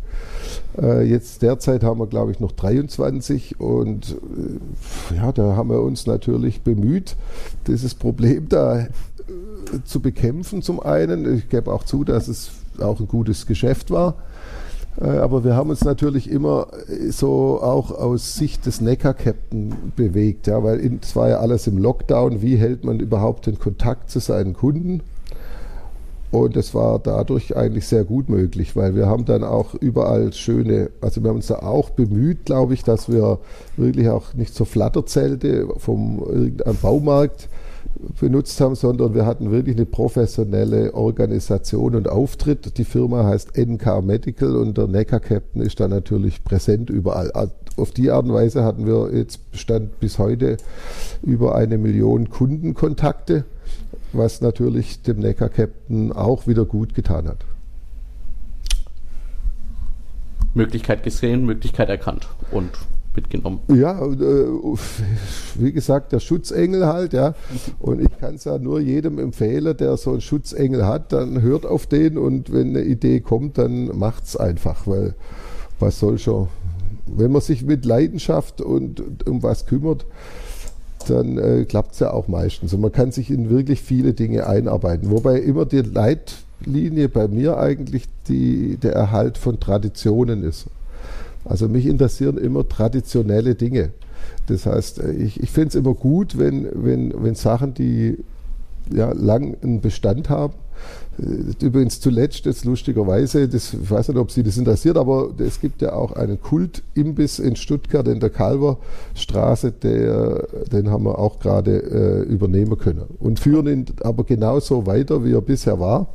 [0.81, 4.17] Äh, jetzt derzeit haben wir, glaube ich, noch 23 und
[5.11, 7.17] äh, ja, da haben wir uns natürlich bemüht,
[7.67, 8.89] dieses Problem da äh,
[9.85, 11.39] zu bekämpfen zum einen.
[11.39, 14.17] Ich gebe auch zu, dass es auch ein gutes Geschäft war.
[15.01, 20.47] Äh, aber wir haben uns natürlich immer äh, so auch aus Sicht des Neckar-Captain bewegt,
[20.47, 22.43] ja, weil es war ja alles im Lockdown.
[22.43, 25.03] Wie hält man überhaupt den Kontakt zu seinen Kunden?
[26.31, 30.91] Und es war dadurch eigentlich sehr gut möglich, weil wir haben dann auch überall schöne,
[31.01, 33.39] also wir haben uns da auch bemüht, glaube ich, dass wir
[33.77, 37.49] wirklich auch nicht so Flatterzelte vom irgendeinem Baumarkt
[38.19, 42.79] benutzt haben, sondern wir hatten wirklich eine professionelle Organisation und Auftritt.
[42.79, 47.33] Die Firma heißt NK Medical und der Neckar Captain ist da natürlich präsent überall.
[47.77, 50.57] Auf die Art und Weise hatten wir jetzt Bestand bis heute
[51.23, 53.45] über eine Million Kundenkontakte,
[54.13, 57.45] was natürlich dem Neckar Captain auch wieder gut getan hat.
[60.55, 62.71] Möglichkeit gesehen, Möglichkeit erkannt und
[63.17, 63.61] mitgenommen.
[63.69, 64.47] Ja, äh,
[65.55, 67.35] wie gesagt, der Schutzengel halt, ja.
[67.79, 71.67] Und ich kann es ja nur jedem empfehlen, der so einen Schutzengel hat, dann hört
[71.67, 75.15] auf den und wenn eine Idee kommt, dann macht es einfach, weil
[75.81, 76.49] was soll schon,
[77.07, 80.07] wenn man sich mit Leidenschaft und um was kümmert,
[81.09, 82.73] dann äh, klappt es ja auch meistens.
[82.73, 85.11] Und man kann sich in wirklich viele Dinge einarbeiten.
[85.11, 90.67] Wobei immer die Leitlinie bei mir eigentlich die, der Erhalt von Traditionen ist.
[91.45, 93.91] Also mich interessieren immer traditionelle Dinge.
[94.47, 98.19] Das heißt, ich, ich finde es immer gut, wenn, wenn, wenn Sachen, die
[98.93, 100.55] ja, lang einen Bestand haben,
[101.19, 105.61] Äh, übrigens zuletzt, jetzt lustigerweise, das, ich weiß nicht, ob Sie das interessiert, aber es
[105.61, 111.39] gibt ja auch einen Kultimbiss in Stuttgart in der Kalverstraße, der, den haben wir auch
[111.39, 116.09] gerade äh, übernehmen können und führen ihn aber genauso weiter, wie er bisher war.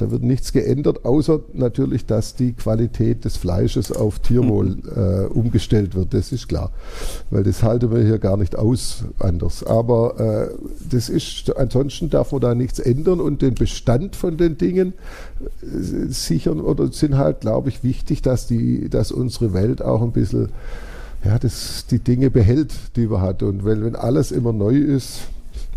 [0.00, 4.82] Da wird nichts geändert, außer natürlich, dass die Qualität des Fleisches auf Tierwohl mhm.
[4.96, 6.14] äh, umgestellt wird.
[6.14, 6.70] Das ist klar,
[7.30, 9.62] weil das halten wir hier gar nicht aus anders.
[9.62, 10.54] Aber äh,
[10.90, 14.94] das ist, ansonsten darf man da nichts ändern und den Bestand von den Dingen
[15.62, 20.12] äh, sichern oder sind halt, glaube ich, wichtig, dass die, dass unsere Welt auch ein
[20.12, 20.48] bisschen
[21.24, 23.42] ja, das, die Dinge behält, die man hat.
[23.42, 25.20] Und weil, wenn alles immer neu ist,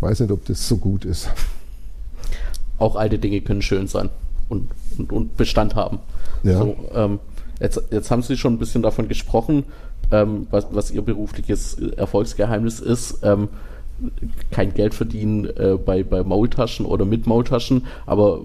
[0.00, 1.28] weiß nicht, ob das so gut ist
[2.84, 4.10] auch alte Dinge können schön sein
[4.48, 5.98] und, und, und Bestand haben.
[6.42, 6.58] Ja.
[6.58, 7.18] So, ähm,
[7.60, 9.64] jetzt, jetzt haben Sie schon ein bisschen davon gesprochen,
[10.12, 13.20] ähm, was, was Ihr berufliches Erfolgsgeheimnis ist.
[13.22, 13.48] Ähm,
[14.50, 18.40] kein Geld verdienen äh, bei, bei Maultaschen oder mit Maultaschen, aber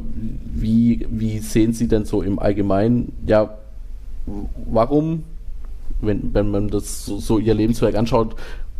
[0.53, 3.57] wie, wie sehen Sie denn so im Allgemeinen, ja,
[4.71, 5.23] warum,
[6.01, 8.35] wenn, wenn man das so, so Ihr Lebenswerk anschaut,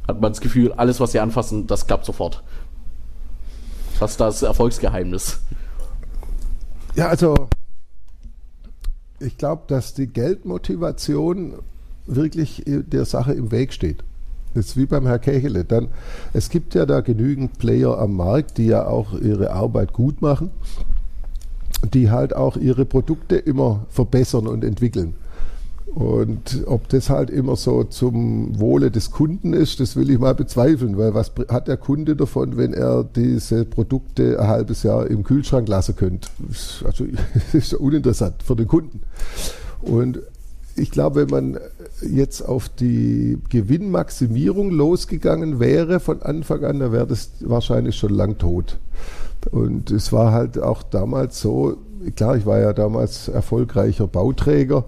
[0.08, 2.44] hat man das Gefühl, alles, was Sie anfassen, das klappt sofort.
[4.00, 5.40] Was ist das Erfolgsgeheimnis?
[6.96, 7.50] Ja, also
[9.20, 11.56] ich glaube, dass die Geldmotivation
[12.06, 14.04] wirklich der Sache im Weg steht.
[14.54, 15.64] Das ist wie beim Herr Kechele.
[15.64, 15.90] Dann,
[16.34, 20.50] es gibt ja da genügend Player am Markt, die ja auch ihre Arbeit gut machen,
[21.94, 25.14] die halt auch ihre Produkte immer verbessern und entwickeln.
[25.96, 30.36] Und ob das halt immer so zum Wohle des Kunden ist, das will ich mal
[30.36, 35.24] bezweifeln, weil was hat der Kunde davon, wenn er diese Produkte ein halbes Jahr im
[35.24, 36.30] Kühlschrank lassen könnte?
[36.86, 37.06] Also
[37.54, 39.02] ist uninteressant für den Kunden.
[39.82, 40.20] Und
[40.76, 41.60] ich glaube, wenn man
[42.02, 48.38] jetzt auf die Gewinnmaximierung losgegangen wäre von Anfang an, dann wäre das wahrscheinlich schon lang
[48.38, 48.78] tot.
[49.52, 51.78] Und es war halt auch damals so,
[52.16, 54.86] klar, ich war ja damals erfolgreicher Bauträger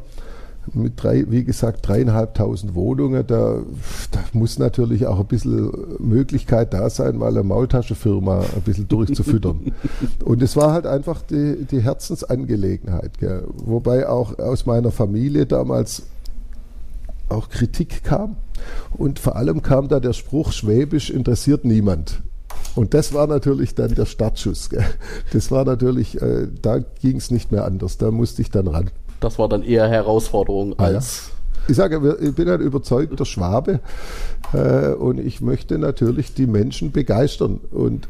[0.73, 3.59] mit drei, wie gesagt, dreieinhalbtausend Wohnungen, da,
[4.11, 9.73] da, muss natürlich auch ein bisschen Möglichkeit da sein, mal eine Maultaschenfirma ein bisschen durchzufüttern.
[10.25, 13.17] Und es war halt einfach die, die Herzensangelegenheit.
[13.19, 13.43] Gell.
[13.55, 16.03] Wobei auch aus meiner Familie damals
[17.29, 18.37] auch Kritik kam.
[18.97, 22.21] Und vor allem kam da der Spruch, Schwäbisch interessiert niemand.
[22.75, 24.69] Und das war natürlich dann der Startschuss.
[24.69, 24.85] Gell.
[25.33, 27.97] Das war natürlich, äh, da ging es nicht mehr anders.
[27.97, 28.91] Da musste ich dann ran.
[29.21, 31.27] Das war dann eher Herausforderung ah, als.
[31.27, 31.33] Ja.
[31.67, 33.79] Ich sage, ich bin ein überzeugter Schwabe
[34.51, 37.61] äh, und ich möchte natürlich die Menschen begeistern.
[37.71, 38.09] Und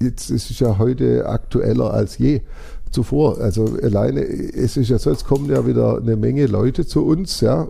[0.00, 2.40] jetzt ist es ja heute aktueller als je
[2.90, 3.38] zuvor.
[3.38, 7.42] Also alleine, es ist ja so, es kommen ja wieder eine Menge Leute zu uns,
[7.42, 7.68] ja,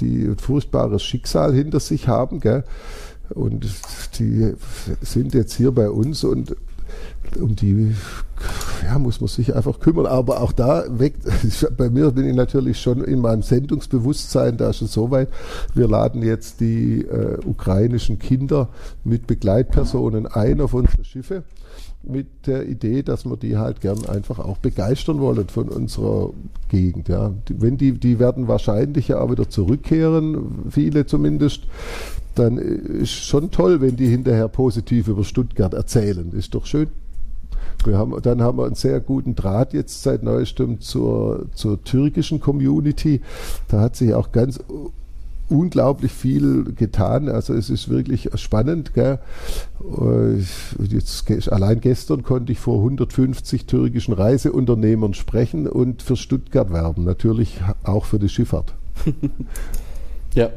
[0.00, 2.64] die ein furchtbares Schicksal hinter sich haben, gell?
[3.30, 3.66] Und
[4.18, 4.54] die
[5.02, 6.56] sind jetzt hier bei uns und
[7.40, 7.94] um die
[8.84, 10.06] ja, muss man sich einfach kümmern.
[10.06, 11.24] Aber auch da weckt,
[11.76, 15.28] bei mir bin ich natürlich schon in meinem Sendungsbewusstsein da schon so weit.
[15.74, 18.68] Wir laden jetzt die äh, ukrainischen Kinder
[19.04, 21.42] mit Begleitpersonen ein auf unsere Schiffe
[22.02, 26.32] mit der Idee, dass wir die halt gern einfach auch begeistern wollen von unserer
[26.68, 27.08] Gegend.
[27.08, 27.32] Ja.
[27.50, 31.62] Wenn die, die werden wahrscheinlich ja auch wieder zurückkehren, viele zumindest,
[32.34, 36.32] dann ist schon toll, wenn die hinterher positiv über Stuttgart erzählen.
[36.32, 36.88] Ist doch schön.
[37.84, 42.40] Wir haben, dann haben wir einen sehr guten Draht jetzt seit neuestem zur, zur türkischen
[42.40, 43.20] Community.
[43.68, 44.60] Da hat sich auch ganz
[45.48, 47.28] unglaublich viel getan.
[47.28, 48.94] Also es ist wirklich spannend.
[48.94, 49.18] Gell?
[50.88, 57.04] Jetzt, allein gestern konnte ich vor 150 türkischen Reiseunternehmern sprechen und für Stuttgart werben.
[57.04, 58.74] Natürlich auch für die Schifffahrt.
[60.34, 60.50] ja,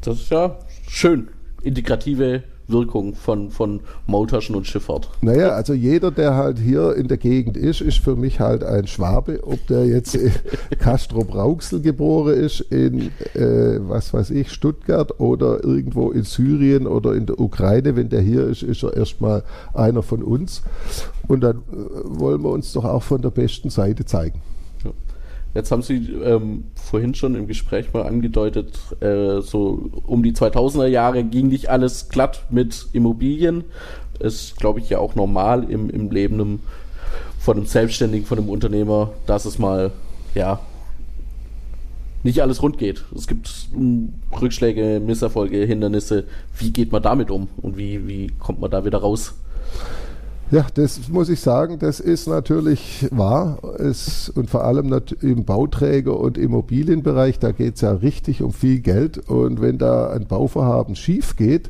[0.00, 0.58] das ist ja
[0.88, 1.28] schön.
[1.62, 5.08] Integrative Wirkung von, von Maultaschen und Schifffahrt.
[5.22, 8.86] Naja, also jeder, der halt hier in der Gegend ist, ist für mich halt ein
[8.86, 9.40] Schwabe.
[9.42, 10.32] Ob der jetzt in
[10.78, 17.14] Castro Brauxel geboren ist, in, äh, was weiß ich, Stuttgart oder irgendwo in Syrien oder
[17.14, 19.42] in der Ukraine, wenn der hier ist, ist er erstmal
[19.74, 20.62] einer von uns.
[21.26, 24.40] Und dann äh, wollen wir uns doch auch von der besten Seite zeigen.
[25.54, 30.86] Jetzt haben Sie ähm, vorhin schon im Gespräch mal angedeutet, äh, so um die 2000er
[30.86, 33.64] Jahre ging nicht alles glatt mit Immobilien.
[34.20, 36.60] Ist, glaube ich, ja auch normal im, im Leben einem,
[37.38, 39.92] von einem Selbstständigen, von einem Unternehmer, dass es mal,
[40.34, 40.60] ja,
[42.24, 43.04] nicht alles rund geht.
[43.16, 43.68] Es gibt
[44.40, 46.24] Rückschläge, Misserfolge, Hindernisse.
[46.56, 49.34] Wie geht man damit um und wie, wie kommt man da wieder raus?
[50.50, 53.58] Ja, das muss ich sagen, das ist natürlich wahr.
[53.78, 54.90] Es, und vor allem
[55.20, 59.18] im Bauträger- und Immobilienbereich, da geht es ja richtig um viel Geld.
[59.28, 61.68] Und wenn da ein Bauvorhaben schief geht,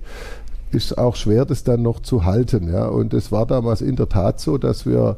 [0.71, 2.73] ist auch schwer, das dann noch zu halten.
[2.73, 2.87] Ja.
[2.87, 5.17] Und es war damals in der Tat so, dass wir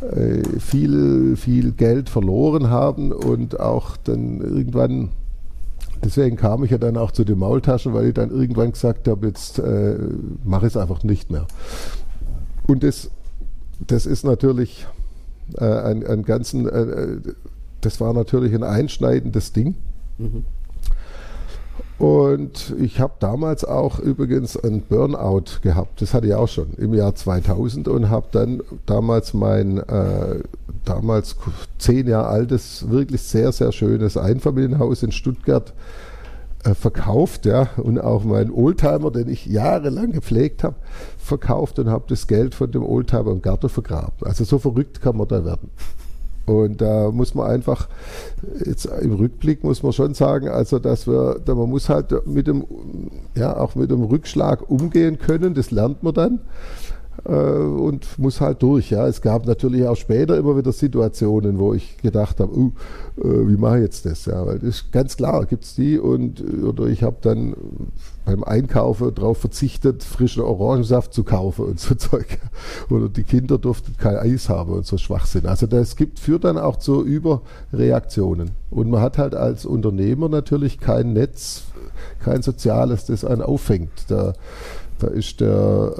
[0.00, 5.10] äh, viel, viel Geld verloren haben und auch dann irgendwann,
[6.02, 9.28] deswegen kam ich ja dann auch zu den Maultaschen, weil ich dann irgendwann gesagt habe,
[9.28, 9.96] jetzt äh,
[10.42, 11.46] mache ich es einfach nicht mehr.
[12.70, 13.10] Und das,
[13.84, 14.86] das ist natürlich
[15.58, 17.16] äh, ein, ein ganzen, äh,
[17.80, 19.74] das war natürlich ein einschneidendes Ding.
[20.18, 20.44] Mhm.
[21.98, 26.00] Und ich habe damals auch übrigens ein Burnout gehabt.
[26.00, 30.38] Das hatte ich auch schon im Jahr 2000 und habe dann damals mein äh,
[30.84, 31.34] damals
[31.78, 36.09] zehn Jahre altes, wirklich sehr, sehr schönes Einfamilienhaus in Stuttgart äh,
[36.74, 40.76] verkauft, ja, und auch meinen Oldtimer, den ich jahrelang gepflegt habe,
[41.18, 44.12] verkauft und habe das Geld von dem Oldtimer im Garten vergraben.
[44.22, 45.70] Also so verrückt kann man da werden.
[46.46, 47.88] Und da muss man einfach,
[48.64, 52.46] jetzt im Rückblick muss man schon sagen, also dass wir, da man muss halt mit
[52.46, 52.64] dem,
[53.36, 56.40] ja, auch mit dem Rückschlag umgehen können, das lernt man dann äh,
[57.28, 58.90] und muss halt durch.
[58.90, 59.06] Ja.
[59.06, 62.72] Es gab natürlich auch später immer wieder Situationen, wo ich gedacht habe, uh,
[63.18, 64.26] äh, wie mache ich jetzt das?
[64.26, 67.54] Ja, weil das ist ganz klar, gibt es die und oder ich habe dann
[68.24, 72.38] beim Einkaufen darauf verzichtet, frischen Orangensaft zu kaufen und so Zeug.
[72.88, 75.46] Oder die Kinder durften kein Eis haben und so Schwachsinn.
[75.46, 78.52] Also das gibt, führt dann auch zu Überreaktionen.
[78.70, 81.64] Und man hat halt als Unternehmer natürlich kein Netz,
[82.20, 83.90] kein soziales, das einen auffängt.
[84.08, 84.34] Da,
[85.00, 85.92] da ist der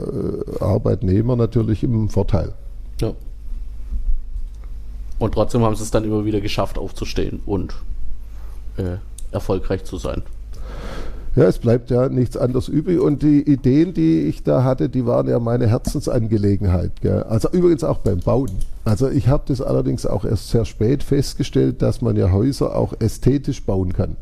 [0.60, 2.52] äh, Arbeitnehmer natürlich im Vorteil.
[3.00, 3.12] Ja.
[5.18, 7.74] Und trotzdem haben sie es dann immer wieder geschafft, aufzustehen und
[8.76, 8.96] äh,
[9.32, 10.22] erfolgreich zu sein.
[11.36, 12.98] Ja, es bleibt ja nichts anderes übrig.
[12.98, 17.00] Und die Ideen, die ich da hatte, die waren ja meine Herzensangelegenheit.
[17.02, 17.22] Gell?
[17.22, 18.50] Also übrigens auch beim Bauen.
[18.84, 22.94] Also ich habe das allerdings auch erst sehr spät festgestellt, dass man ja Häuser auch
[22.98, 24.16] ästhetisch bauen kann.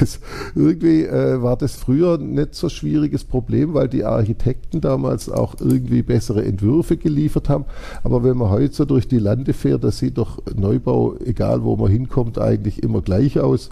[0.00, 0.20] Das,
[0.54, 6.02] irgendwie äh, war das früher nicht so schwieriges Problem, weil die Architekten damals auch irgendwie
[6.02, 7.64] bessere Entwürfe geliefert haben.
[8.02, 11.76] Aber wenn man heute so durch die Lande fährt, da sieht doch Neubau, egal wo
[11.76, 13.70] man hinkommt, eigentlich immer gleich aus.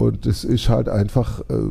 [0.00, 1.70] Und es ist halt einfach, äh,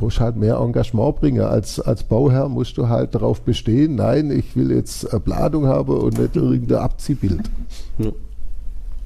[0.00, 1.42] musst halt mehr Engagement bringen.
[1.42, 5.96] Als, als Bauherr musst du halt darauf bestehen, nein, ich will jetzt eine Planung haben
[5.96, 7.42] und nicht irgendein Abziehbild.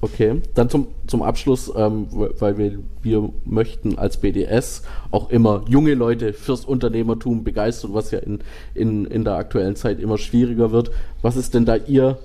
[0.04, 4.82] Okay, dann zum, zum Abschluss, ähm, weil wir, wir möchten als BDS
[5.12, 8.40] auch immer junge Leute fürs Unternehmertum begeistern, was ja in,
[8.74, 10.90] in, in der aktuellen Zeit immer schwieriger wird.
[11.22, 12.18] Was ist denn da Ihr,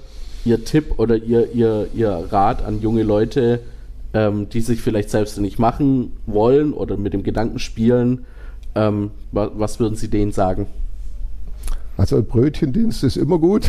[0.43, 3.59] Ihr Tipp oder Ihr, Ihr, Ihr Rat an junge Leute,
[4.11, 8.25] ähm, die sich vielleicht selbstständig machen wollen oder mit dem Gedanken spielen.
[8.73, 10.65] Ähm, wa was würden Sie denen sagen?
[11.97, 13.67] Also ein Brötchendienst ist immer gut.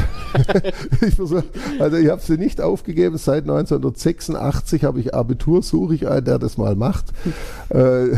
[1.06, 1.42] ich versuch,
[1.78, 3.16] also ich habe sie nicht aufgegeben.
[3.16, 7.06] Seit 1986 habe ich Abitur, suche ich einen, der das mal macht.
[7.68, 8.16] Äh,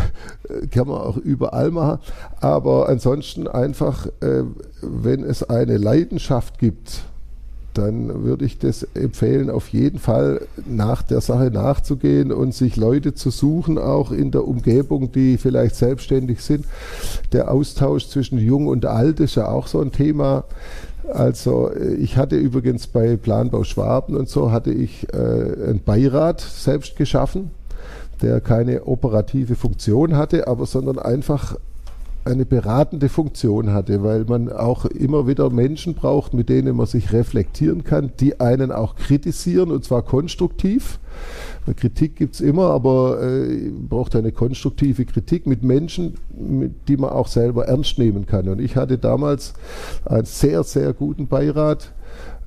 [0.70, 1.98] kann man auch überall machen.
[2.40, 4.44] Aber ansonsten einfach, äh,
[4.80, 7.02] wenn es eine Leidenschaft gibt,
[7.74, 13.14] dann würde ich das empfehlen, auf jeden Fall nach der Sache nachzugehen und sich Leute
[13.14, 16.64] zu suchen, auch in der Umgebung, die vielleicht selbstständig sind.
[17.32, 20.44] Der Austausch zwischen Jung und Alt ist ja auch so ein Thema.
[21.12, 26.96] Also ich hatte übrigens bei Planbau Schwaben und so hatte ich äh, einen Beirat selbst
[26.96, 27.50] geschaffen,
[28.22, 31.56] der keine operative Funktion hatte, aber sondern einfach
[32.24, 37.12] eine beratende Funktion hatte, weil man auch immer wieder Menschen braucht, mit denen man sich
[37.12, 40.98] reflektieren kann, die einen auch kritisieren und zwar konstruktiv.
[41.76, 47.10] Kritik gibt es immer, aber äh, braucht eine konstruktive Kritik mit Menschen, mit, die man
[47.10, 48.48] auch selber ernst nehmen kann.
[48.48, 49.54] Und ich hatte damals
[50.04, 51.92] einen sehr, sehr guten Beirat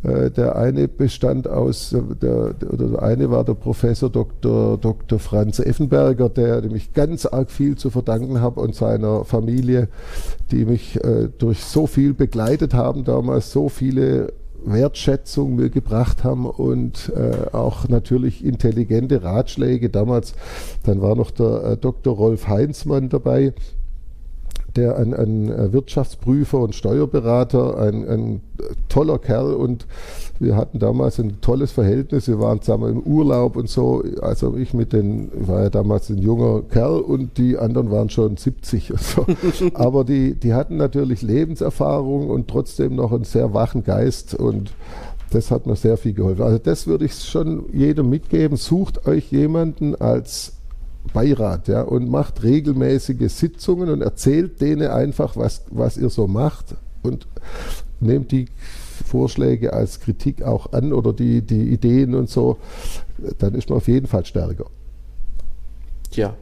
[0.04, 4.78] der eine bestand aus, der, oder der eine war der Professor Dr.
[4.78, 5.18] Dr.
[5.18, 9.88] Franz Effenberger, der mich ganz arg viel zu verdanken habe und seiner Familie,
[10.52, 14.34] die mich äh, durch so viel begleitet haben, damals so viele
[14.66, 19.90] Wertschätzung mir gebracht haben und äh, auch natürlich intelligente Ratschläge.
[19.90, 20.34] Damals,
[20.84, 22.16] dann war noch der äh, Dr.
[22.16, 23.54] Rolf Heinzmann dabei,
[24.76, 28.42] der ein, ein Wirtschaftsprüfer und Steuerberater, ein, ein,
[28.90, 29.88] toller Kerl und
[30.40, 32.28] wir hatten damals ein tolles Verhältnis.
[32.28, 34.04] Wir waren zusammen im Urlaub und so.
[34.22, 38.10] Also ich mit den, ich war ja damals ein junger Kerl und die anderen waren
[38.10, 39.26] schon 70 und so.
[39.74, 44.74] Aber die, die hatten natürlich Lebenserfahrung und trotzdem noch einen sehr wachen Geist und
[45.30, 46.44] das hat mir sehr viel geholfen.
[46.44, 48.58] Also das würde ich schon jedem mitgeben.
[48.58, 50.54] Sucht euch jemanden als
[51.12, 56.76] Beirat ja, und macht regelmäßige Sitzungen und erzählt denen einfach, was, was ihr so macht
[57.02, 57.28] und
[58.00, 58.48] nehmt die
[59.06, 62.58] Vorschläge als Kritik auch an oder die, die Ideen und so,
[63.38, 64.66] dann ist man auf jeden Fall stärker.
[66.12, 66.36] Tja,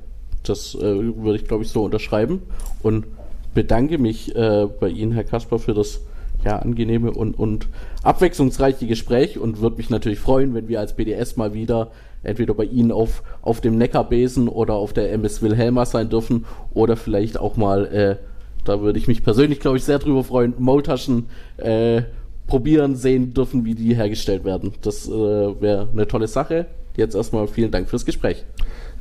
[0.43, 2.41] das äh, würde ich glaube ich so unterschreiben.
[2.83, 3.05] Und
[3.53, 6.01] bedanke mich äh, bei Ihnen, Herr Kasper, für das
[6.45, 7.67] ja, angenehme und, und
[8.03, 11.91] abwechslungsreiche Gespräch und würde mich natürlich freuen, wenn wir als BDS mal wieder
[12.23, 16.95] entweder bei Ihnen auf, auf dem Neckarbesen oder auf der MS Wilhelma sein dürfen oder
[16.95, 18.15] vielleicht auch mal, äh,
[18.63, 22.03] da würde ich mich persönlich, glaube ich, sehr drüber freuen, Maultaschen äh,
[22.47, 24.73] probieren sehen dürfen, wie die hergestellt werden.
[24.81, 26.67] Das äh, wäre eine tolle Sache.
[26.97, 28.43] Jetzt erstmal vielen Dank fürs Gespräch.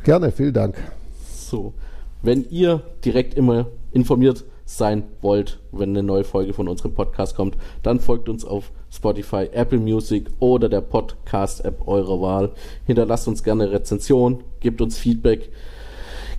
[0.05, 0.77] Gerne, vielen Dank.
[1.35, 1.75] So,
[2.23, 4.45] wenn ihr direkt immer informiert
[4.77, 9.49] sein wollt, wenn eine neue Folge von unserem Podcast kommt, dann folgt uns auf Spotify,
[9.53, 12.53] Apple Music oder der Podcast-App eurer Wahl.
[12.87, 15.51] Hinterlasst uns gerne Rezension, gebt uns Feedback,